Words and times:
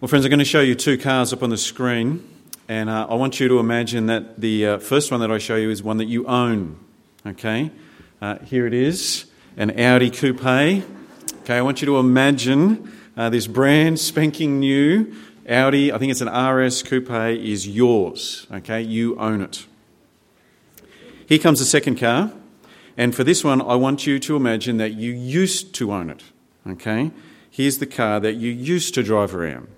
Well, 0.00 0.08
friends, 0.08 0.24
I'm 0.24 0.30
going 0.30 0.40
to 0.40 0.44
show 0.44 0.60
you 0.60 0.74
two 0.74 0.98
cars 0.98 1.32
up 1.32 1.42
on 1.44 1.50
the 1.50 1.56
screen, 1.56 2.28
and 2.68 2.90
uh, 2.90 3.06
I 3.08 3.14
want 3.14 3.38
you 3.38 3.46
to 3.46 3.60
imagine 3.60 4.06
that 4.06 4.40
the 4.40 4.66
uh, 4.66 4.78
first 4.78 5.12
one 5.12 5.20
that 5.20 5.30
I 5.30 5.38
show 5.38 5.54
you 5.54 5.70
is 5.70 5.84
one 5.84 5.98
that 5.98 6.06
you 6.06 6.26
own. 6.26 6.78
Okay? 7.24 7.70
Uh, 8.20 8.40
here 8.40 8.66
it 8.66 8.74
is 8.74 9.26
an 9.56 9.78
Audi 9.80 10.10
Coupe. 10.10 10.44
Okay, 10.44 11.56
I 11.56 11.62
want 11.62 11.80
you 11.80 11.86
to 11.86 11.98
imagine 11.98 12.92
uh, 13.16 13.30
this 13.30 13.46
brand 13.46 14.00
spanking 14.00 14.58
new 14.58 15.14
Audi, 15.48 15.92
I 15.92 15.98
think 15.98 16.10
it's 16.10 16.20
an 16.20 16.28
RS 16.28 16.82
Coupe, 16.82 17.10
is 17.10 17.68
yours. 17.68 18.48
Okay, 18.52 18.82
you 18.82 19.16
own 19.16 19.42
it. 19.42 19.64
Here 21.28 21.38
comes 21.38 21.60
the 21.60 21.64
second 21.64 22.00
car, 22.00 22.32
and 22.96 23.14
for 23.14 23.22
this 23.22 23.44
one, 23.44 23.62
I 23.62 23.76
want 23.76 24.08
you 24.08 24.18
to 24.18 24.34
imagine 24.34 24.76
that 24.78 24.94
you 24.94 25.12
used 25.12 25.72
to 25.76 25.92
own 25.92 26.10
it. 26.10 26.24
Okay, 26.66 27.12
here's 27.48 27.78
the 27.78 27.86
car 27.86 28.18
that 28.18 28.34
you 28.34 28.50
used 28.50 28.92
to 28.94 29.02
drive 29.04 29.34
around. 29.34 29.68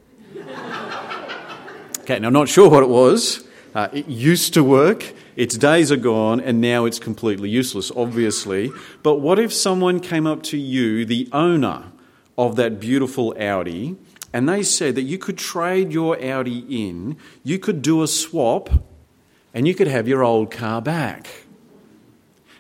Okay, 2.07 2.21
now 2.21 2.29
I'm 2.29 2.35
not 2.35 2.49
sure 2.49 2.71
what 2.71 2.85
it 2.85 2.89
was. 2.89 3.43
Uh, 3.75 3.89
it 3.93 4.07
used 4.07 4.55
to 4.55 4.63
work, 4.63 5.13
its 5.35 5.59
days 5.59 5.91
are 5.91 5.97
gone, 5.97 6.39
and 6.39 6.61
now 6.61 6.85
it's 6.85 7.01
completely 7.01 7.51
useless, 7.51 7.91
obviously. 7.97 8.71
But 9.03 9.17
what 9.17 9.41
if 9.41 9.53
someone 9.53 9.99
came 9.99 10.25
up 10.25 10.45
to 10.45 10.57
you, 10.57 11.05
the 11.05 11.29
owner 11.33 11.87
of 12.39 12.55
that 12.55 12.79
beautiful 12.79 13.35
Audi, 13.41 13.97
and 14.33 14.49
they 14.49 14.63
said 14.63 14.95
that 14.95 15.03
you 15.03 15.19
could 15.19 15.37
trade 15.37 15.91
your 15.91 16.17
Audi 16.25 16.61
in, 16.69 17.17
you 17.43 17.59
could 17.59 17.83
do 17.83 18.05
a 18.05 18.07
swap, 18.07 18.71
and 19.53 19.67
you 19.67 19.75
could 19.75 19.89
have 19.89 20.07
your 20.07 20.23
old 20.23 20.53
car 20.53 20.81
back? 20.81 21.27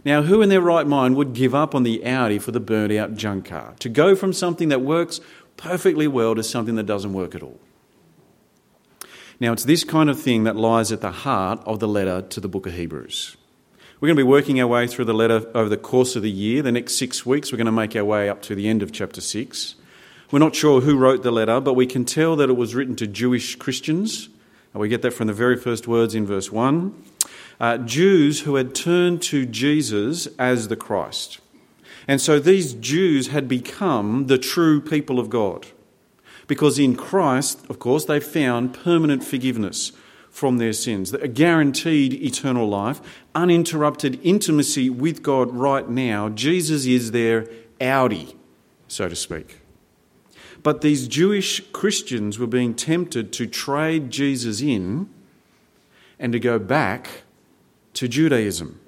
Now, 0.04 0.22
who 0.22 0.42
in 0.42 0.48
their 0.48 0.60
right 0.60 0.88
mind 0.88 1.14
would 1.14 1.34
give 1.34 1.54
up 1.54 1.72
on 1.72 1.84
the 1.84 2.04
Audi 2.04 2.40
for 2.40 2.50
the 2.50 2.58
burnt 2.58 2.92
out 2.92 3.14
junk 3.14 3.44
car? 3.44 3.76
To 3.78 3.88
go 3.88 4.16
from 4.16 4.32
something 4.32 4.70
that 4.70 4.80
works 4.80 5.20
perfectly 5.56 6.08
well 6.08 6.34
to 6.34 6.42
something 6.42 6.74
that 6.74 6.86
doesn't 6.86 7.12
work 7.12 7.36
at 7.36 7.44
all? 7.44 7.60
Now, 9.38 9.52
it's 9.52 9.64
this 9.64 9.84
kind 9.84 10.08
of 10.08 10.18
thing 10.18 10.44
that 10.44 10.56
lies 10.56 10.90
at 10.92 11.02
the 11.02 11.10
heart 11.10 11.60
of 11.66 11.78
the 11.78 11.88
letter 11.88 12.22
to 12.22 12.40
the 12.40 12.48
book 12.48 12.66
of 12.66 12.72
Hebrews. 12.72 13.36
We're 14.00 14.08
going 14.08 14.16
to 14.16 14.24
be 14.24 14.28
working 14.28 14.58
our 14.60 14.66
way 14.66 14.86
through 14.86 15.04
the 15.04 15.12
letter 15.12 15.46
over 15.54 15.68
the 15.68 15.76
course 15.76 16.16
of 16.16 16.22
the 16.22 16.30
year. 16.30 16.62
The 16.62 16.72
next 16.72 16.94
six 16.94 17.26
weeks, 17.26 17.52
we're 17.52 17.58
going 17.58 17.66
to 17.66 17.72
make 17.72 17.94
our 17.96 18.04
way 18.04 18.30
up 18.30 18.40
to 18.42 18.54
the 18.54 18.66
end 18.66 18.82
of 18.82 18.92
chapter 18.92 19.20
6. 19.20 19.74
We're 20.30 20.38
not 20.38 20.54
sure 20.54 20.80
who 20.80 20.96
wrote 20.96 21.22
the 21.22 21.30
letter, 21.30 21.60
but 21.60 21.74
we 21.74 21.86
can 21.86 22.06
tell 22.06 22.34
that 22.36 22.48
it 22.48 22.56
was 22.56 22.74
written 22.74 22.96
to 22.96 23.06
Jewish 23.06 23.56
Christians. 23.56 24.30
And 24.72 24.80
we 24.80 24.88
get 24.88 25.02
that 25.02 25.12
from 25.12 25.26
the 25.26 25.34
very 25.34 25.56
first 25.56 25.86
words 25.86 26.14
in 26.14 26.24
verse 26.24 26.50
1. 26.50 26.94
Uh, 27.60 27.78
Jews 27.78 28.40
who 28.40 28.54
had 28.54 28.74
turned 28.74 29.20
to 29.22 29.44
Jesus 29.44 30.28
as 30.38 30.68
the 30.68 30.76
Christ. 30.76 31.40
And 32.08 32.22
so 32.22 32.38
these 32.38 32.72
Jews 32.72 33.28
had 33.28 33.48
become 33.48 34.28
the 34.28 34.38
true 34.38 34.80
people 34.80 35.18
of 35.20 35.28
God. 35.28 35.66
Because 36.46 36.78
in 36.78 36.96
Christ, 36.96 37.64
of 37.68 37.78
course, 37.78 38.04
they 38.04 38.20
found 38.20 38.74
permanent 38.74 39.24
forgiveness 39.24 39.92
from 40.30 40.58
their 40.58 40.72
sins, 40.72 41.12
a 41.14 41.28
guaranteed 41.28 42.12
eternal 42.12 42.68
life, 42.68 43.00
uninterrupted 43.34 44.20
intimacy 44.22 44.90
with 44.90 45.22
God 45.22 45.50
right 45.50 45.88
now. 45.88 46.28
Jesus 46.28 46.84
is 46.84 47.12
their 47.12 47.48
Audi, 47.80 48.36
so 48.86 49.08
to 49.08 49.16
speak. 49.16 49.60
But 50.62 50.82
these 50.82 51.08
Jewish 51.08 51.62
Christians 51.72 52.38
were 52.38 52.46
being 52.46 52.74
tempted 52.74 53.32
to 53.32 53.46
trade 53.46 54.10
Jesus 54.10 54.60
in 54.60 55.08
and 56.18 56.32
to 56.32 56.38
go 56.38 56.58
back 56.58 57.22
to 57.94 58.08
Judaism, 58.08 58.80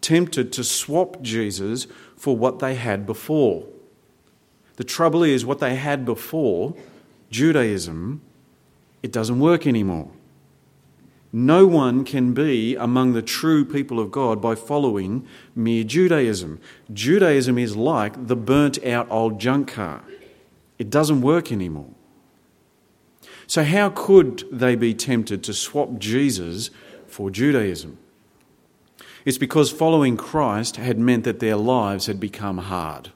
tempted 0.00 0.52
to 0.52 0.64
swap 0.64 1.22
Jesus 1.22 1.86
for 2.16 2.36
what 2.36 2.58
they 2.58 2.74
had 2.74 3.06
before. 3.06 3.66
The 4.76 4.84
trouble 4.84 5.22
is, 5.22 5.44
what 5.46 5.60
they 5.60 5.76
had 5.76 6.04
before, 6.04 6.74
Judaism, 7.30 8.20
it 9.02 9.12
doesn't 9.12 9.38
work 9.38 9.66
anymore. 9.66 10.10
No 11.32 11.66
one 11.66 12.04
can 12.04 12.32
be 12.32 12.76
among 12.76 13.12
the 13.12 13.22
true 13.22 13.64
people 13.64 13.98
of 13.98 14.12
God 14.12 14.40
by 14.40 14.54
following 14.54 15.26
mere 15.54 15.82
Judaism. 15.82 16.60
Judaism 16.92 17.58
is 17.58 17.76
like 17.76 18.28
the 18.28 18.36
burnt 18.36 18.84
out 18.84 19.10
old 19.10 19.40
junk 19.40 19.68
car, 19.68 20.02
it 20.78 20.90
doesn't 20.90 21.22
work 21.22 21.50
anymore. 21.50 21.90
So, 23.46 23.62
how 23.62 23.90
could 23.90 24.44
they 24.50 24.74
be 24.74 24.94
tempted 24.94 25.42
to 25.44 25.52
swap 25.52 25.98
Jesus 25.98 26.70
for 27.06 27.30
Judaism? 27.30 27.98
It's 29.24 29.38
because 29.38 29.70
following 29.70 30.16
Christ 30.16 30.76
had 30.76 30.98
meant 30.98 31.24
that 31.24 31.40
their 31.40 31.56
lives 31.56 32.06
had 32.06 32.20
become 32.20 32.58
hard. 32.58 33.10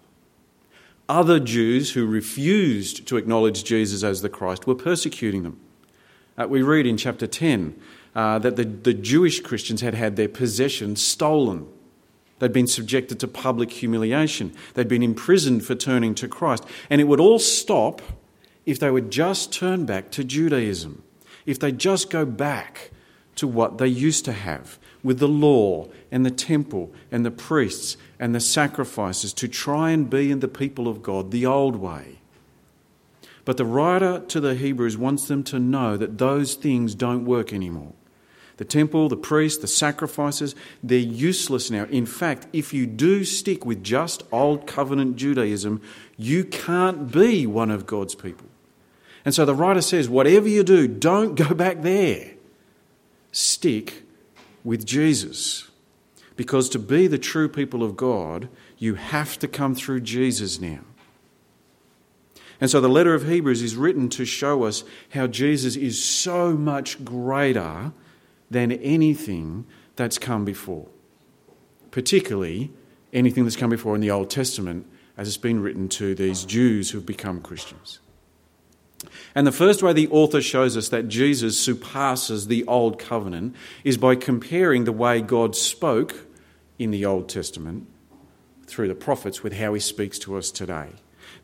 Other 1.08 1.40
Jews 1.40 1.92
who 1.92 2.06
refused 2.06 3.06
to 3.06 3.16
acknowledge 3.16 3.64
Jesus 3.64 4.02
as 4.02 4.20
the 4.20 4.28
Christ 4.28 4.66
were 4.66 4.74
persecuting 4.74 5.42
them. 5.42 5.58
Uh, 6.36 6.46
we 6.48 6.62
read 6.62 6.86
in 6.86 6.96
chapter 6.96 7.26
10 7.26 7.80
uh, 8.14 8.38
that 8.40 8.56
the, 8.56 8.64
the 8.64 8.94
Jewish 8.94 9.40
Christians 9.40 9.80
had 9.80 9.94
had 9.94 10.16
their 10.16 10.28
possessions 10.28 11.02
stolen. 11.02 11.66
They'd 12.38 12.52
been 12.52 12.66
subjected 12.66 13.18
to 13.20 13.28
public 13.28 13.72
humiliation. 13.72 14.54
They'd 14.74 14.88
been 14.88 15.02
imprisoned 15.02 15.64
for 15.64 15.74
turning 15.74 16.14
to 16.16 16.28
Christ. 16.28 16.64
And 16.90 17.00
it 17.00 17.04
would 17.04 17.20
all 17.20 17.38
stop 17.38 18.02
if 18.66 18.78
they 18.78 18.90
would 18.90 19.10
just 19.10 19.52
turn 19.52 19.86
back 19.86 20.10
to 20.12 20.22
Judaism, 20.22 21.02
if 21.46 21.58
they 21.58 21.72
just 21.72 22.10
go 22.10 22.24
back 22.24 22.90
to 23.38 23.46
what 23.46 23.78
they 23.78 23.88
used 23.88 24.24
to 24.24 24.32
have 24.32 24.78
with 25.02 25.18
the 25.18 25.28
law 25.28 25.88
and 26.10 26.26
the 26.26 26.30
temple 26.30 26.92
and 27.10 27.24
the 27.24 27.30
priests 27.30 27.96
and 28.18 28.34
the 28.34 28.40
sacrifices 28.40 29.32
to 29.32 29.48
try 29.48 29.90
and 29.90 30.10
be 30.10 30.30
in 30.30 30.40
the 30.40 30.48
people 30.48 30.88
of 30.88 31.02
God 31.02 31.30
the 31.30 31.46
old 31.46 31.76
way. 31.76 32.18
But 33.44 33.56
the 33.56 33.64
writer 33.64 34.20
to 34.28 34.40
the 34.40 34.54
Hebrews 34.54 34.98
wants 34.98 35.28
them 35.28 35.42
to 35.44 35.58
know 35.58 35.96
that 35.96 36.18
those 36.18 36.54
things 36.54 36.94
don't 36.94 37.24
work 37.24 37.52
anymore. 37.52 37.94
The 38.58 38.64
temple, 38.64 39.08
the 39.08 39.16
priests, 39.16 39.60
the 39.60 39.68
sacrifices, 39.68 40.56
they're 40.82 40.98
useless 40.98 41.70
now. 41.70 41.84
In 41.84 42.06
fact, 42.06 42.48
if 42.52 42.74
you 42.74 42.86
do 42.86 43.24
stick 43.24 43.64
with 43.64 43.84
just 43.84 44.24
old 44.32 44.66
covenant 44.66 45.14
Judaism, 45.16 45.80
you 46.16 46.44
can't 46.44 47.10
be 47.10 47.46
one 47.46 47.70
of 47.70 47.86
God's 47.86 48.16
people. 48.16 48.48
And 49.24 49.32
so 49.32 49.44
the 49.44 49.54
writer 49.54 49.80
says, 49.80 50.08
whatever 50.08 50.48
you 50.48 50.64
do, 50.64 50.88
don't 50.88 51.36
go 51.36 51.54
back 51.54 51.82
there. 51.82 52.32
Stick 53.32 54.02
with 54.64 54.84
Jesus. 54.86 55.70
Because 56.36 56.68
to 56.70 56.78
be 56.78 57.06
the 57.06 57.18
true 57.18 57.48
people 57.48 57.82
of 57.82 57.96
God, 57.96 58.48
you 58.76 58.94
have 58.94 59.38
to 59.40 59.48
come 59.48 59.74
through 59.74 60.00
Jesus 60.00 60.60
now. 60.60 60.80
And 62.60 62.70
so 62.70 62.80
the 62.80 62.88
letter 62.88 63.14
of 63.14 63.28
Hebrews 63.28 63.62
is 63.62 63.76
written 63.76 64.08
to 64.10 64.24
show 64.24 64.64
us 64.64 64.84
how 65.10 65.26
Jesus 65.26 65.76
is 65.76 66.02
so 66.02 66.52
much 66.54 67.04
greater 67.04 67.92
than 68.50 68.72
anything 68.72 69.66
that's 69.96 70.18
come 70.18 70.44
before, 70.44 70.88
particularly 71.90 72.72
anything 73.12 73.44
that's 73.44 73.56
come 73.56 73.70
before 73.70 73.94
in 73.94 74.00
the 74.00 74.10
Old 74.10 74.30
Testament 74.30 74.86
as 75.16 75.28
it's 75.28 75.36
been 75.36 75.60
written 75.60 75.88
to 75.88 76.14
these 76.14 76.44
Jews 76.44 76.90
who've 76.90 77.06
become 77.06 77.40
Christians. 77.40 78.00
And 79.34 79.46
the 79.46 79.52
first 79.52 79.82
way 79.82 79.92
the 79.92 80.08
author 80.08 80.42
shows 80.42 80.76
us 80.76 80.88
that 80.88 81.08
Jesus 81.08 81.58
surpasses 81.58 82.46
the 82.46 82.64
Old 82.64 82.98
Covenant 82.98 83.54
is 83.84 83.96
by 83.96 84.16
comparing 84.16 84.84
the 84.84 84.92
way 84.92 85.20
God 85.20 85.54
spoke 85.54 86.26
in 86.78 86.90
the 86.90 87.04
Old 87.04 87.28
Testament 87.28 87.86
through 88.66 88.88
the 88.88 88.94
prophets 88.94 89.42
with 89.42 89.54
how 89.54 89.74
he 89.74 89.80
speaks 89.80 90.18
to 90.20 90.36
us 90.36 90.50
today. 90.50 90.88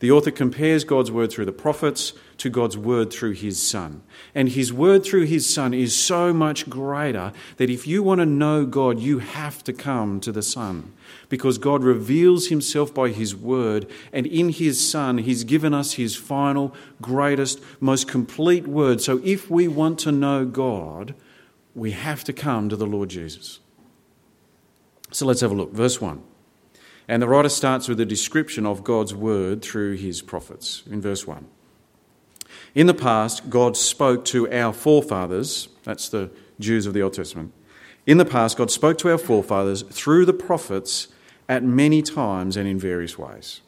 The 0.04 0.10
author 0.10 0.30
compares 0.30 0.84
God's 0.84 1.10
word 1.10 1.32
through 1.32 1.46
the 1.46 1.50
prophets 1.52 2.12
to 2.36 2.50
God's 2.50 2.76
word 2.76 3.10
through 3.10 3.32
his 3.32 3.66
Son. 3.66 4.02
And 4.34 4.50
his 4.50 4.70
word 4.70 5.02
through 5.02 5.24
his 5.24 5.48
Son 5.48 5.72
is 5.72 5.96
so 5.96 6.30
much 6.30 6.68
greater 6.68 7.32
that 7.56 7.70
if 7.70 7.86
you 7.86 8.02
want 8.02 8.18
to 8.18 8.26
know 8.26 8.66
God, 8.66 9.00
you 9.00 9.20
have 9.20 9.64
to 9.64 9.72
come 9.72 10.20
to 10.20 10.30
the 10.30 10.42
Son. 10.42 10.92
Because 11.30 11.56
God 11.56 11.82
reveals 11.82 12.48
himself 12.48 12.92
by 12.92 13.08
his 13.08 13.34
word, 13.34 13.90
and 14.12 14.26
in 14.26 14.50
his 14.50 14.78
Son, 14.78 15.16
he's 15.16 15.42
given 15.42 15.72
us 15.72 15.94
his 15.94 16.14
final, 16.14 16.74
greatest, 17.00 17.62
most 17.80 18.06
complete 18.06 18.66
word. 18.66 19.00
So 19.00 19.22
if 19.24 19.50
we 19.50 19.68
want 19.68 19.98
to 20.00 20.12
know 20.12 20.44
God, 20.44 21.14
we 21.74 21.92
have 21.92 22.24
to 22.24 22.34
come 22.34 22.68
to 22.68 22.76
the 22.76 22.86
Lord 22.86 23.08
Jesus. 23.08 23.58
So 25.12 25.24
let's 25.24 25.40
have 25.40 25.52
a 25.52 25.54
look. 25.54 25.72
Verse 25.72 25.98
1. 25.98 26.22
And 27.06 27.20
the 27.20 27.28
writer 27.28 27.48
starts 27.48 27.88
with 27.88 28.00
a 28.00 28.06
description 28.06 28.64
of 28.64 28.82
God's 28.82 29.14
word 29.14 29.62
through 29.62 29.96
his 29.96 30.22
prophets 30.22 30.82
in 30.90 31.00
verse 31.00 31.26
1. 31.26 31.46
In 32.74 32.86
the 32.86 32.94
past, 32.94 33.50
God 33.50 33.76
spoke 33.76 34.24
to 34.26 34.50
our 34.50 34.72
forefathers, 34.72 35.68
that's 35.84 36.08
the 36.08 36.30
Jews 36.58 36.86
of 36.86 36.94
the 36.94 37.02
Old 37.02 37.14
Testament. 37.14 37.52
In 38.06 38.18
the 38.18 38.24
past, 38.24 38.56
God 38.56 38.70
spoke 38.70 38.98
to 38.98 39.10
our 39.10 39.18
forefathers 39.18 39.82
through 39.82 40.24
the 40.24 40.32
prophets 40.32 41.08
at 41.48 41.62
many 41.62 42.02
times 42.02 42.56
and 42.56 42.66
in 42.66 42.78
various 42.78 43.18
ways. 43.18 43.60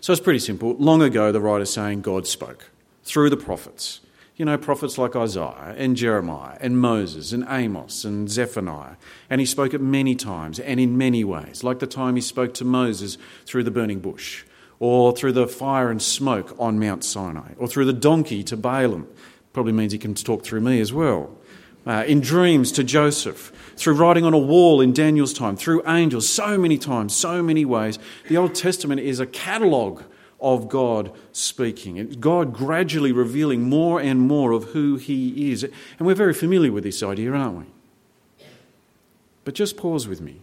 So 0.00 0.12
it's 0.12 0.20
pretty 0.20 0.38
simple. 0.38 0.74
Long 0.74 1.02
ago, 1.02 1.32
the 1.32 1.40
writer's 1.40 1.72
saying 1.72 2.02
God 2.02 2.26
spoke 2.26 2.70
through 3.04 3.30
the 3.30 3.36
prophets 3.36 4.00
you 4.36 4.44
know, 4.44 4.56
prophets 4.56 4.96
like 4.96 5.14
Isaiah 5.14 5.74
and 5.76 5.96
Jeremiah 5.96 6.56
and 6.60 6.78
Moses 6.78 7.32
and 7.32 7.44
Amos 7.48 8.04
and 8.04 8.30
Zephaniah. 8.30 8.96
And 9.28 9.40
he 9.40 9.46
spoke 9.46 9.74
it 9.74 9.80
many 9.80 10.14
times 10.14 10.58
and 10.58 10.80
in 10.80 10.96
many 10.96 11.22
ways, 11.22 11.62
like 11.62 11.80
the 11.80 11.86
time 11.86 12.16
he 12.16 12.22
spoke 12.22 12.54
to 12.54 12.64
Moses 12.64 13.18
through 13.44 13.64
the 13.64 13.70
burning 13.70 14.00
bush, 14.00 14.44
or 14.78 15.14
through 15.14 15.32
the 15.32 15.46
fire 15.46 15.90
and 15.90 16.02
smoke 16.02 16.56
on 16.58 16.80
Mount 16.80 17.04
Sinai, 17.04 17.52
or 17.58 17.68
through 17.68 17.84
the 17.84 17.92
donkey 17.92 18.42
to 18.44 18.56
Balaam. 18.56 19.06
Probably 19.52 19.72
means 19.72 19.92
he 19.92 19.98
can 19.98 20.14
talk 20.14 20.44
through 20.44 20.62
me 20.62 20.80
as 20.80 20.92
well. 20.92 21.30
Uh, 21.86 22.04
in 22.06 22.20
dreams 22.20 22.72
to 22.72 22.84
Joseph, 22.84 23.52
through 23.76 23.94
writing 23.94 24.24
on 24.24 24.34
a 24.34 24.38
wall 24.38 24.80
in 24.80 24.92
Daniel's 24.92 25.32
time, 25.32 25.56
through 25.56 25.82
angels, 25.86 26.28
so 26.28 26.56
many 26.56 26.78
times, 26.78 27.14
so 27.14 27.42
many 27.42 27.64
ways. 27.64 27.98
The 28.28 28.36
Old 28.36 28.54
Testament 28.54 29.00
is 29.00 29.20
a 29.20 29.26
catalogue 29.26 30.04
of 30.42 30.68
God 30.68 31.12
speaking. 31.30 32.16
God 32.20 32.52
gradually 32.52 33.12
revealing 33.12 33.62
more 33.62 34.00
and 34.00 34.20
more 34.20 34.52
of 34.52 34.64
who 34.72 34.96
He 34.96 35.52
is. 35.52 35.62
And 35.62 36.06
we're 36.06 36.14
very 36.14 36.34
familiar 36.34 36.72
with 36.72 36.84
this 36.84 37.02
idea, 37.02 37.32
aren't 37.32 37.58
we? 37.58 38.46
But 39.44 39.54
just 39.54 39.76
pause 39.76 40.06
with 40.06 40.20
me. 40.20 40.40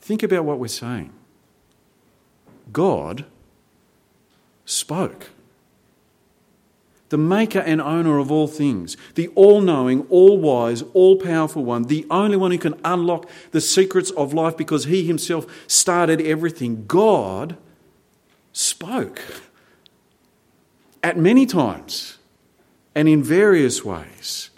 Think 0.00 0.22
about 0.22 0.44
what 0.44 0.58
we're 0.58 0.68
saying. 0.68 1.12
God 2.72 3.24
spoke. 4.64 5.30
The 7.10 7.18
maker 7.18 7.58
and 7.58 7.80
owner 7.80 8.18
of 8.18 8.32
all 8.32 8.46
things, 8.46 8.96
the 9.16 9.28
all 9.34 9.60
knowing, 9.60 10.06
all 10.08 10.38
wise, 10.38 10.82
all 10.94 11.16
powerful 11.16 11.62
one, 11.62 11.84
the 11.84 12.06
only 12.10 12.38
one 12.38 12.52
who 12.52 12.58
can 12.58 12.74
unlock 12.84 13.28
the 13.50 13.60
secrets 13.60 14.10
of 14.12 14.32
life 14.32 14.56
because 14.56 14.86
he 14.86 15.06
himself 15.06 15.46
started 15.66 16.22
everything. 16.22 16.86
God 16.86 17.58
spoke 18.52 19.22
at 21.02 21.16
many 21.16 21.46
times 21.46 22.18
and 22.94 23.08
in 23.08 23.22
various 23.22 23.84
ways. 23.84 24.50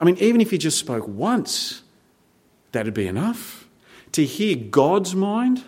I 0.00 0.04
mean, 0.04 0.16
even 0.18 0.40
if 0.40 0.50
he 0.50 0.58
just 0.58 0.78
spoke 0.78 1.06
once, 1.06 1.82
that'd 2.72 2.94
be 2.94 3.06
enough. 3.06 3.66
To 4.12 4.24
hear 4.24 4.56
God's 4.56 5.14
mind 5.14 5.64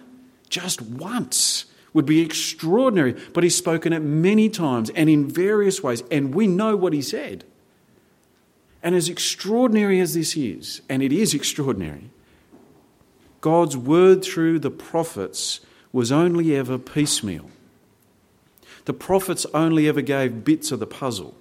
just 0.49 0.81
once 0.81 1.67
would 1.93 2.07
be 2.07 2.21
extraordinary, 2.21 3.17
but 3.33 3.43
he's 3.43 3.57
spoken 3.57 3.93
it 3.93 4.01
many 4.01 4.49
times 4.49 4.91
and 4.91 5.11
in 5.11 5.29
various 5.29 5.83
ways, 5.83 6.03
and 6.11 6.35
we 6.35 6.47
know 6.47 6.77
what 6.77 6.93
he 6.93 7.03
said. 7.03 7.45
And 8.83 8.95
as 8.95 9.09
extraordinary 9.09 10.01
as 10.01 10.15
this 10.15 10.37
is, 10.37 10.81
and 10.89 11.03
it 11.03 11.13
is 11.13 11.35
extraordinary, 11.35 12.11
God's 13.41 13.77
word 13.77 14.23
through 14.23 14.61
the 14.61 14.71
prophets 14.71 15.61
was 15.93 16.13
only 16.13 16.55
ever 16.55 16.79
piecemeal. 16.79 17.51
The 18.85 18.93
prophets 18.93 19.47
only 19.53 19.89
ever 19.89 20.01
gave 20.01 20.45
bits 20.45 20.73
of 20.73 20.81
the 20.81 20.87
puzzle. 20.87 21.35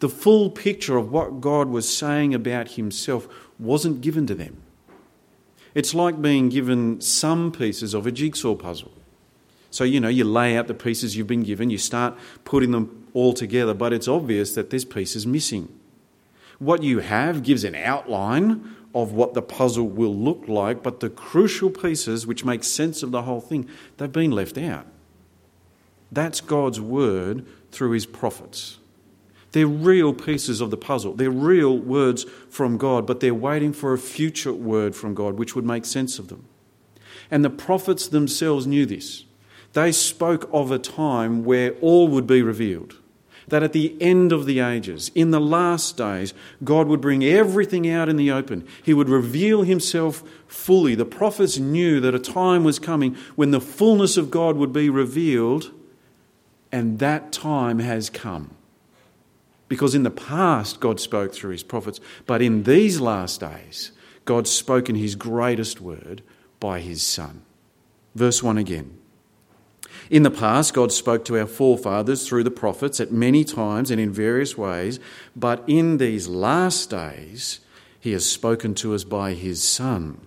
The 0.00 0.08
full 0.08 0.50
picture 0.50 0.96
of 0.96 1.10
what 1.10 1.40
God 1.40 1.68
was 1.68 1.96
saying 1.96 2.34
about 2.34 2.72
himself 2.72 3.28
wasn't 3.58 4.00
given 4.00 4.26
to 4.26 4.34
them. 4.34 4.58
It's 5.74 5.94
like 5.94 6.20
being 6.20 6.48
given 6.48 7.00
some 7.00 7.50
pieces 7.50 7.94
of 7.94 8.06
a 8.06 8.12
jigsaw 8.12 8.54
puzzle. 8.54 8.92
So, 9.70 9.82
you 9.82 9.98
know, 9.98 10.08
you 10.08 10.24
lay 10.24 10.56
out 10.56 10.68
the 10.68 10.74
pieces 10.74 11.16
you've 11.16 11.26
been 11.26 11.42
given, 11.42 11.70
you 11.70 11.78
start 11.78 12.16
putting 12.44 12.70
them 12.70 13.08
all 13.12 13.32
together, 13.32 13.74
but 13.74 13.92
it's 13.92 14.06
obvious 14.06 14.54
that 14.54 14.70
this 14.70 14.84
piece 14.84 15.16
is 15.16 15.26
missing. 15.26 15.68
What 16.60 16.82
you 16.84 17.00
have 17.00 17.42
gives 17.42 17.64
an 17.64 17.74
outline 17.74 18.76
of 18.94 19.12
what 19.12 19.34
the 19.34 19.42
puzzle 19.42 19.88
will 19.88 20.14
look 20.14 20.44
like, 20.46 20.82
but 20.82 21.00
the 21.00 21.10
crucial 21.10 21.70
pieces 21.70 22.26
which 22.26 22.44
make 22.44 22.62
sense 22.62 23.02
of 23.02 23.10
the 23.10 23.22
whole 23.22 23.40
thing, 23.40 23.68
they've 23.96 24.12
been 24.12 24.30
left 24.30 24.56
out. 24.56 24.86
That's 26.12 26.40
God's 26.40 26.80
word 26.80 27.44
through 27.72 27.90
his 27.90 28.06
prophets. 28.06 28.78
They're 29.50 29.66
real 29.66 30.12
pieces 30.12 30.60
of 30.60 30.70
the 30.70 30.76
puzzle. 30.76 31.14
They're 31.14 31.30
real 31.30 31.76
words 31.76 32.24
from 32.48 32.76
God, 32.76 33.06
but 33.06 33.20
they're 33.20 33.34
waiting 33.34 33.72
for 33.72 33.92
a 33.92 33.98
future 33.98 34.52
word 34.52 34.94
from 34.94 35.14
God 35.14 35.34
which 35.34 35.54
would 35.54 35.64
make 35.64 35.84
sense 35.84 36.18
of 36.18 36.28
them. 36.28 36.44
And 37.30 37.44
the 37.44 37.50
prophets 37.50 38.08
themselves 38.08 38.66
knew 38.66 38.86
this. 38.86 39.24
They 39.72 39.90
spoke 39.92 40.48
of 40.52 40.70
a 40.70 40.78
time 40.78 41.44
where 41.44 41.72
all 41.80 42.08
would 42.08 42.26
be 42.26 42.42
revealed 42.42 42.96
that 43.48 43.62
at 43.62 43.72
the 43.72 43.96
end 44.00 44.32
of 44.32 44.46
the 44.46 44.60
ages, 44.60 45.10
in 45.14 45.30
the 45.30 45.40
last 45.40 45.96
days, 45.96 46.34
God 46.62 46.86
would 46.88 47.00
bring 47.00 47.24
everything 47.24 47.88
out 47.88 48.08
in 48.08 48.16
the 48.16 48.30
open. 48.30 48.66
He 48.82 48.94
would 48.94 49.08
reveal 49.08 49.62
himself 49.62 50.22
fully. 50.46 50.94
The 50.94 51.04
prophets 51.04 51.58
knew 51.58 52.00
that 52.00 52.14
a 52.14 52.18
time 52.18 52.64
was 52.64 52.78
coming 52.78 53.16
when 53.34 53.50
the 53.50 53.60
fullness 53.60 54.16
of 54.16 54.30
God 54.30 54.56
would 54.56 54.72
be 54.72 54.88
revealed, 54.88 55.72
and 56.72 56.98
that 56.98 57.32
time 57.32 57.78
has 57.78 58.10
come. 58.10 58.54
Because 59.68 59.94
in 59.94 60.02
the 60.02 60.10
past, 60.10 60.80
God 60.80 61.00
spoke 61.00 61.34
through 61.34 61.52
his 61.52 61.62
prophets, 61.62 62.00
but 62.26 62.42
in 62.42 62.64
these 62.64 63.00
last 63.00 63.40
days, 63.40 63.92
God's 64.24 64.50
spoken 64.50 64.94
his 64.94 65.14
greatest 65.14 65.80
word 65.80 66.22
by 66.60 66.80
his 66.80 67.02
Son. 67.02 67.42
Verse 68.14 68.42
1 68.42 68.58
again. 68.58 68.98
In 70.10 70.22
the 70.22 70.30
past, 70.30 70.74
God 70.74 70.92
spoke 70.92 71.24
to 71.26 71.38
our 71.38 71.46
forefathers 71.46 72.28
through 72.28 72.44
the 72.44 72.50
prophets 72.50 73.00
at 73.00 73.12
many 73.12 73.44
times 73.44 73.90
and 73.90 74.00
in 74.00 74.12
various 74.12 74.56
ways, 74.56 75.00
but 75.34 75.64
in 75.66 75.96
these 75.96 76.28
last 76.28 76.90
days, 76.90 77.60
He 77.98 78.12
has 78.12 78.28
spoken 78.28 78.74
to 78.76 78.94
us 78.94 79.04
by 79.04 79.32
His 79.32 79.62
Son. 79.62 80.20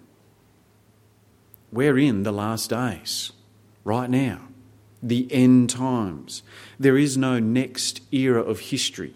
We're 1.72 1.98
in 1.98 2.24
the 2.24 2.32
last 2.32 2.70
days, 2.70 3.34
right 3.84 4.10
now, 4.10 4.42
the 5.04 5.28
end 5.32 5.70
times. 5.70 6.42
There 6.80 6.98
is 6.98 7.18
no 7.18 7.40
next 7.40 8.02
era 8.12 8.42
of 8.42 8.60
history. 8.60 9.14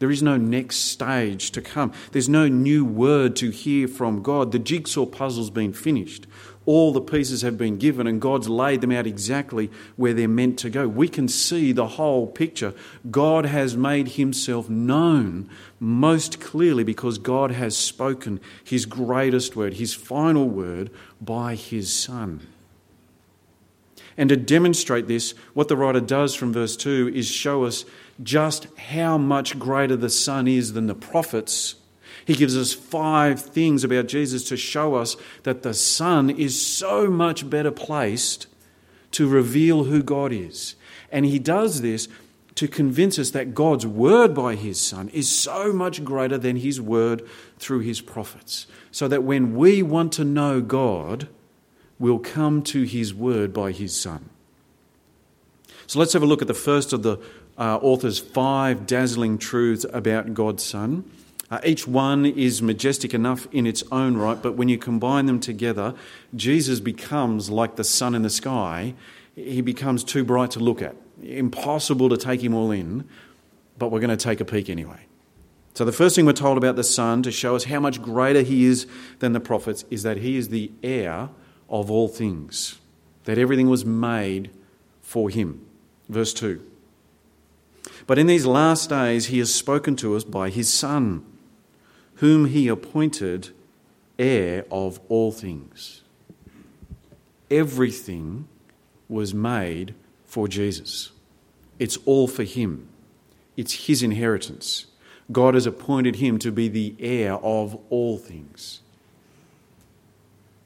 There 0.00 0.10
is 0.10 0.22
no 0.22 0.36
next 0.36 0.76
stage 0.76 1.50
to 1.52 1.62
come. 1.62 1.92
There's 2.12 2.28
no 2.28 2.48
new 2.48 2.84
word 2.84 3.36
to 3.36 3.50
hear 3.50 3.88
from 3.88 4.22
God. 4.22 4.52
The 4.52 4.58
jigsaw 4.58 5.06
puzzle's 5.06 5.50
been 5.50 5.72
finished 5.72 6.26
all 6.66 6.92
the 6.92 7.00
pieces 7.00 7.42
have 7.42 7.58
been 7.58 7.76
given 7.76 8.06
and 8.06 8.20
God's 8.20 8.48
laid 8.48 8.80
them 8.80 8.92
out 8.92 9.06
exactly 9.06 9.70
where 9.96 10.14
they're 10.14 10.28
meant 10.28 10.58
to 10.60 10.70
go. 10.70 10.88
We 10.88 11.08
can 11.08 11.28
see 11.28 11.72
the 11.72 11.86
whole 11.86 12.26
picture. 12.26 12.74
God 13.10 13.46
has 13.46 13.76
made 13.76 14.08
himself 14.08 14.68
known 14.68 15.48
most 15.78 16.40
clearly 16.40 16.84
because 16.84 17.18
God 17.18 17.50
has 17.50 17.76
spoken 17.76 18.40
his 18.62 18.86
greatest 18.86 19.56
word, 19.56 19.74
his 19.74 19.94
final 19.94 20.48
word, 20.48 20.90
by 21.20 21.54
his 21.54 21.92
Son. 21.92 22.46
And 24.16 24.28
to 24.28 24.36
demonstrate 24.36 25.08
this, 25.08 25.32
what 25.54 25.68
the 25.68 25.76
writer 25.76 26.00
does 26.00 26.34
from 26.34 26.52
verse 26.52 26.76
2 26.76 27.10
is 27.14 27.26
show 27.28 27.64
us 27.64 27.84
just 28.22 28.68
how 28.78 29.18
much 29.18 29.58
greater 29.58 29.96
the 29.96 30.10
Son 30.10 30.46
is 30.46 30.72
than 30.72 30.86
the 30.86 30.94
prophets 30.94 31.74
he 32.26 32.34
gives 32.34 32.56
us 32.56 32.72
five 32.72 33.40
things 33.40 33.84
about 33.84 34.06
Jesus 34.06 34.48
to 34.48 34.56
show 34.56 34.94
us 34.94 35.16
that 35.42 35.62
the 35.62 35.74
Son 35.74 36.30
is 36.30 36.60
so 36.60 37.08
much 37.08 37.48
better 37.48 37.70
placed 37.70 38.46
to 39.12 39.28
reveal 39.28 39.84
who 39.84 40.02
God 40.02 40.32
is. 40.32 40.74
And 41.12 41.24
he 41.24 41.38
does 41.38 41.82
this 41.82 42.08
to 42.54 42.68
convince 42.68 43.18
us 43.18 43.30
that 43.30 43.54
God's 43.54 43.86
word 43.86 44.34
by 44.34 44.54
his 44.54 44.80
Son 44.80 45.08
is 45.10 45.30
so 45.30 45.72
much 45.72 46.04
greater 46.04 46.38
than 46.38 46.56
his 46.56 46.80
word 46.80 47.28
through 47.58 47.80
his 47.80 48.00
prophets. 48.00 48.66
So 48.90 49.08
that 49.08 49.24
when 49.24 49.54
we 49.54 49.82
want 49.82 50.12
to 50.14 50.24
know 50.24 50.60
God, 50.60 51.28
we'll 51.98 52.20
come 52.20 52.62
to 52.62 52.82
his 52.84 53.12
word 53.12 53.52
by 53.52 53.72
his 53.72 53.94
Son. 53.96 54.30
So 55.86 55.98
let's 55.98 56.12
have 56.12 56.22
a 56.22 56.26
look 56.26 56.42
at 56.42 56.48
the 56.48 56.54
first 56.54 56.92
of 56.92 57.02
the 57.02 57.18
uh, 57.58 57.78
author's 57.78 58.18
five 58.18 58.86
dazzling 58.86 59.38
truths 59.38 59.84
about 59.92 60.34
God's 60.34 60.64
Son. 60.64 61.04
Uh, 61.50 61.60
each 61.64 61.86
one 61.86 62.24
is 62.24 62.62
majestic 62.62 63.12
enough 63.12 63.46
in 63.52 63.66
its 63.66 63.82
own 63.92 64.16
right, 64.16 64.40
but 64.40 64.54
when 64.54 64.68
you 64.68 64.78
combine 64.78 65.26
them 65.26 65.38
together, 65.38 65.94
Jesus 66.34 66.80
becomes 66.80 67.50
like 67.50 67.76
the 67.76 67.84
sun 67.84 68.14
in 68.14 68.22
the 68.22 68.30
sky. 68.30 68.94
He 69.34 69.60
becomes 69.60 70.04
too 70.04 70.24
bright 70.24 70.50
to 70.52 70.60
look 70.60 70.80
at, 70.80 70.96
impossible 71.22 72.08
to 72.08 72.16
take 72.16 72.42
him 72.42 72.54
all 72.54 72.70
in, 72.70 73.06
but 73.78 73.90
we're 73.90 74.00
going 74.00 74.16
to 74.16 74.22
take 74.22 74.40
a 74.40 74.44
peek 74.44 74.70
anyway. 74.70 75.00
So, 75.74 75.84
the 75.84 75.92
first 75.92 76.14
thing 76.14 76.24
we're 76.24 76.32
told 76.32 76.56
about 76.56 76.76
the 76.76 76.84
Son 76.84 77.22
to 77.24 77.32
show 77.32 77.56
us 77.56 77.64
how 77.64 77.80
much 77.80 78.00
greater 78.00 78.42
he 78.42 78.64
is 78.64 78.86
than 79.18 79.32
the 79.32 79.40
prophets 79.40 79.84
is 79.90 80.04
that 80.04 80.18
he 80.18 80.36
is 80.36 80.48
the 80.48 80.70
heir 80.84 81.30
of 81.68 81.90
all 81.90 82.06
things, 82.06 82.78
that 83.24 83.38
everything 83.38 83.68
was 83.68 83.84
made 83.84 84.50
for 85.02 85.30
him. 85.30 85.66
Verse 86.08 86.32
2. 86.32 86.64
But 88.06 88.18
in 88.18 88.28
these 88.28 88.46
last 88.46 88.88
days, 88.88 89.26
he 89.26 89.38
has 89.38 89.52
spoken 89.52 89.96
to 89.96 90.14
us 90.14 90.22
by 90.22 90.50
his 90.50 90.72
Son 90.72 91.24
whom 92.24 92.46
he 92.46 92.68
appointed 92.68 93.50
heir 94.18 94.64
of 94.70 94.98
all 95.10 95.30
things. 95.30 96.00
Everything 97.50 98.48
was 99.10 99.34
made 99.34 99.94
for 100.24 100.48
Jesus. 100.48 101.12
It's 101.78 101.98
all 102.06 102.26
for 102.26 102.44
him. 102.44 102.88
It's 103.58 103.88
his 103.88 104.02
inheritance. 104.02 104.86
God 105.30 105.52
has 105.52 105.66
appointed 105.66 106.16
him 106.16 106.38
to 106.38 106.50
be 106.50 106.66
the 106.68 106.94
heir 106.98 107.34
of 107.34 107.78
all 107.90 108.16
things. 108.16 108.80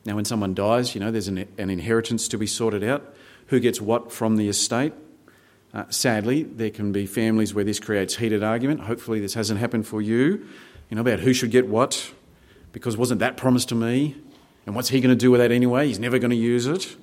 Now, 0.05 0.15
when 0.15 0.27
someone 0.27 0.55
dies, 0.55 0.95
you 0.95 1.01
know, 1.01 1.11
there's 1.11 1.27
an, 1.27 1.39
an 1.59 1.71
inheritance 1.71 2.29
to 2.29 2.39
be 2.39 2.47
sorted 2.47 2.85
out. 2.85 3.17
Who 3.49 3.59
gets 3.59 3.81
what 3.81 4.13
from 4.13 4.37
the 4.37 4.49
estate? 4.49 4.93
Uh, 5.75 5.87
sadly, 5.91 6.45
there 6.45 6.71
can 6.71 6.93
be 6.93 7.05
families 7.05 7.53
where 7.53 7.65
this 7.65 7.81
creates 7.81 8.15
heated 8.15 8.45
argument. 8.45 8.83
Hopefully, 8.83 9.19
this 9.19 9.35
hasn't 9.35 9.59
happened 9.59 9.89
for 9.89 10.01
you 10.01 10.47
you 10.91 10.95
know, 10.95 11.01
about 11.01 11.21
who 11.21 11.33
should 11.33 11.51
get 11.51 11.69
what, 11.69 12.13
because 12.73 12.97
wasn't 12.97 13.21
that 13.21 13.37
promised 13.37 13.69
to 13.71 13.75
me? 13.75 14.17
And 14.67 14.75
what's 14.75 14.91
he 14.91 15.01
going 15.01 15.17
to 15.17 15.17
do 15.17 15.31
with 15.31 15.41
that 15.41 15.51
anyway? 15.51 15.87
He's 15.87 15.99
never 15.99 16.19
going 16.19 16.31
to 16.31 16.37
use 16.37 16.67
it. 16.67 16.97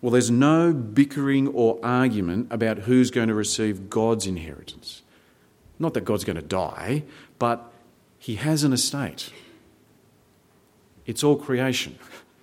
Well, 0.00 0.10
there's 0.10 0.30
no 0.30 0.72
bickering 0.72 1.48
or 1.48 1.78
argument 1.82 2.48
about 2.50 2.78
who's 2.78 3.10
going 3.10 3.28
to 3.28 3.34
receive 3.34 3.90
God's 3.90 4.26
inheritance. 4.26 5.02
Not 5.78 5.94
that 5.94 6.04
God's 6.04 6.24
going 6.24 6.36
to 6.36 6.42
die, 6.42 7.04
but 7.38 7.70
He 8.18 8.36
has 8.36 8.64
an 8.64 8.72
estate. 8.72 9.30
It's 11.06 11.22
all 11.22 11.36
creation, 11.36 11.98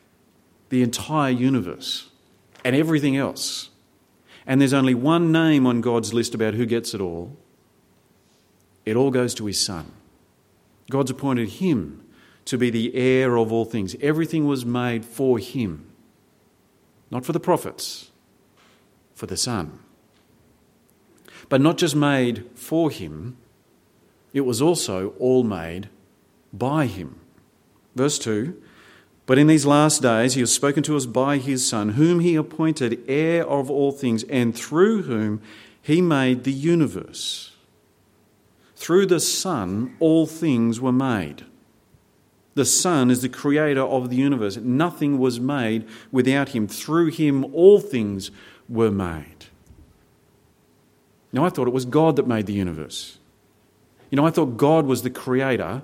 the 0.69 0.83
entire 0.83 1.31
universe, 1.31 2.09
and 2.63 2.75
everything 2.75 3.17
else. 3.17 3.69
And 4.45 4.61
there's 4.61 4.73
only 4.73 4.93
one 4.93 5.31
name 5.31 5.65
on 5.65 5.81
God's 5.81 6.13
list 6.13 6.35
about 6.35 6.53
who 6.53 6.65
gets 6.65 6.93
it 6.93 7.01
all. 7.01 7.35
It 8.85 8.95
all 8.95 9.11
goes 9.11 9.33
to 9.35 9.45
His 9.45 9.59
Son. 9.59 9.91
God's 10.89 11.11
appointed 11.11 11.49
Him 11.49 12.03
to 12.45 12.57
be 12.57 12.69
the 12.69 12.95
heir 12.95 13.35
of 13.35 13.51
all 13.51 13.65
things. 13.65 13.95
Everything 14.01 14.45
was 14.45 14.65
made 14.65 15.03
for 15.05 15.37
Him. 15.39 15.85
Not 17.11 17.25
for 17.25 17.33
the 17.33 17.39
prophets, 17.39 18.11
for 19.13 19.25
the 19.25 19.37
Son. 19.37 19.79
But 21.49 21.61
not 21.61 21.77
just 21.77 21.95
made 21.95 22.45
for 22.55 22.91
him, 22.91 23.37
it 24.33 24.41
was 24.41 24.61
also 24.61 25.09
all 25.19 25.43
made 25.43 25.89
by 26.51 26.85
him. 26.85 27.19
Verse 27.95 28.19
2 28.19 28.61
But 29.25 29.37
in 29.37 29.47
these 29.47 29.65
last 29.65 30.01
days 30.01 30.33
he 30.33 30.41
has 30.41 30.53
spoken 30.53 30.83
to 30.83 30.97
us 30.97 31.05
by 31.05 31.37
his 31.37 31.67
Son, 31.67 31.89
whom 31.89 32.19
he 32.19 32.35
appointed 32.35 33.01
heir 33.07 33.47
of 33.47 33.71
all 33.71 33.91
things, 33.91 34.23
and 34.23 34.55
through 34.55 35.03
whom 35.03 35.41
he 35.81 36.01
made 36.01 36.43
the 36.43 36.51
universe. 36.51 37.53
Through 38.77 39.07
the 39.07 39.19
Son, 39.19 39.95
all 39.99 40.27
things 40.27 40.79
were 40.79 40.91
made. 40.91 41.43
The 42.53 42.63
Son 42.63 43.09
is 43.09 43.23
the 43.23 43.27
creator 43.27 43.81
of 43.81 44.11
the 44.11 44.15
universe. 44.15 44.55
Nothing 44.57 45.17
was 45.17 45.39
made 45.39 45.87
without 46.11 46.49
him. 46.49 46.67
Through 46.67 47.07
him, 47.07 47.43
all 47.55 47.79
things 47.79 48.29
were 48.69 48.91
made. 48.91 49.47
Now, 51.33 51.43
I 51.43 51.49
thought 51.49 51.67
it 51.67 51.73
was 51.73 51.85
God 51.85 52.17
that 52.17 52.27
made 52.27 52.45
the 52.45 52.53
universe. 52.53 53.17
You 54.11 54.15
know, 54.15 54.27
I 54.27 54.29
thought 54.29 54.57
God 54.57 54.85
was 54.85 55.01
the 55.01 55.09
creator 55.09 55.81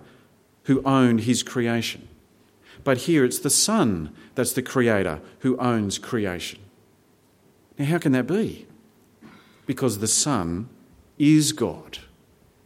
who 0.65 0.83
owned 0.85 1.21
his 1.21 1.41
creation. 1.41 2.07
But 2.83 3.00
here 3.00 3.25
it's 3.25 3.39
the 3.39 3.50
Son 3.50 4.15
that's 4.35 4.53
the 4.53 4.62
creator 4.62 5.19
who 5.39 5.57
owns 5.57 5.97
creation. 5.97 6.59
Now, 7.79 7.85
how 7.85 7.97
can 7.97 8.12
that 8.12 8.27
be? 8.27 8.67
Because 9.65 9.97
the 9.97 10.07
Son 10.07 10.69
is 11.17 11.53
God. 11.53 11.97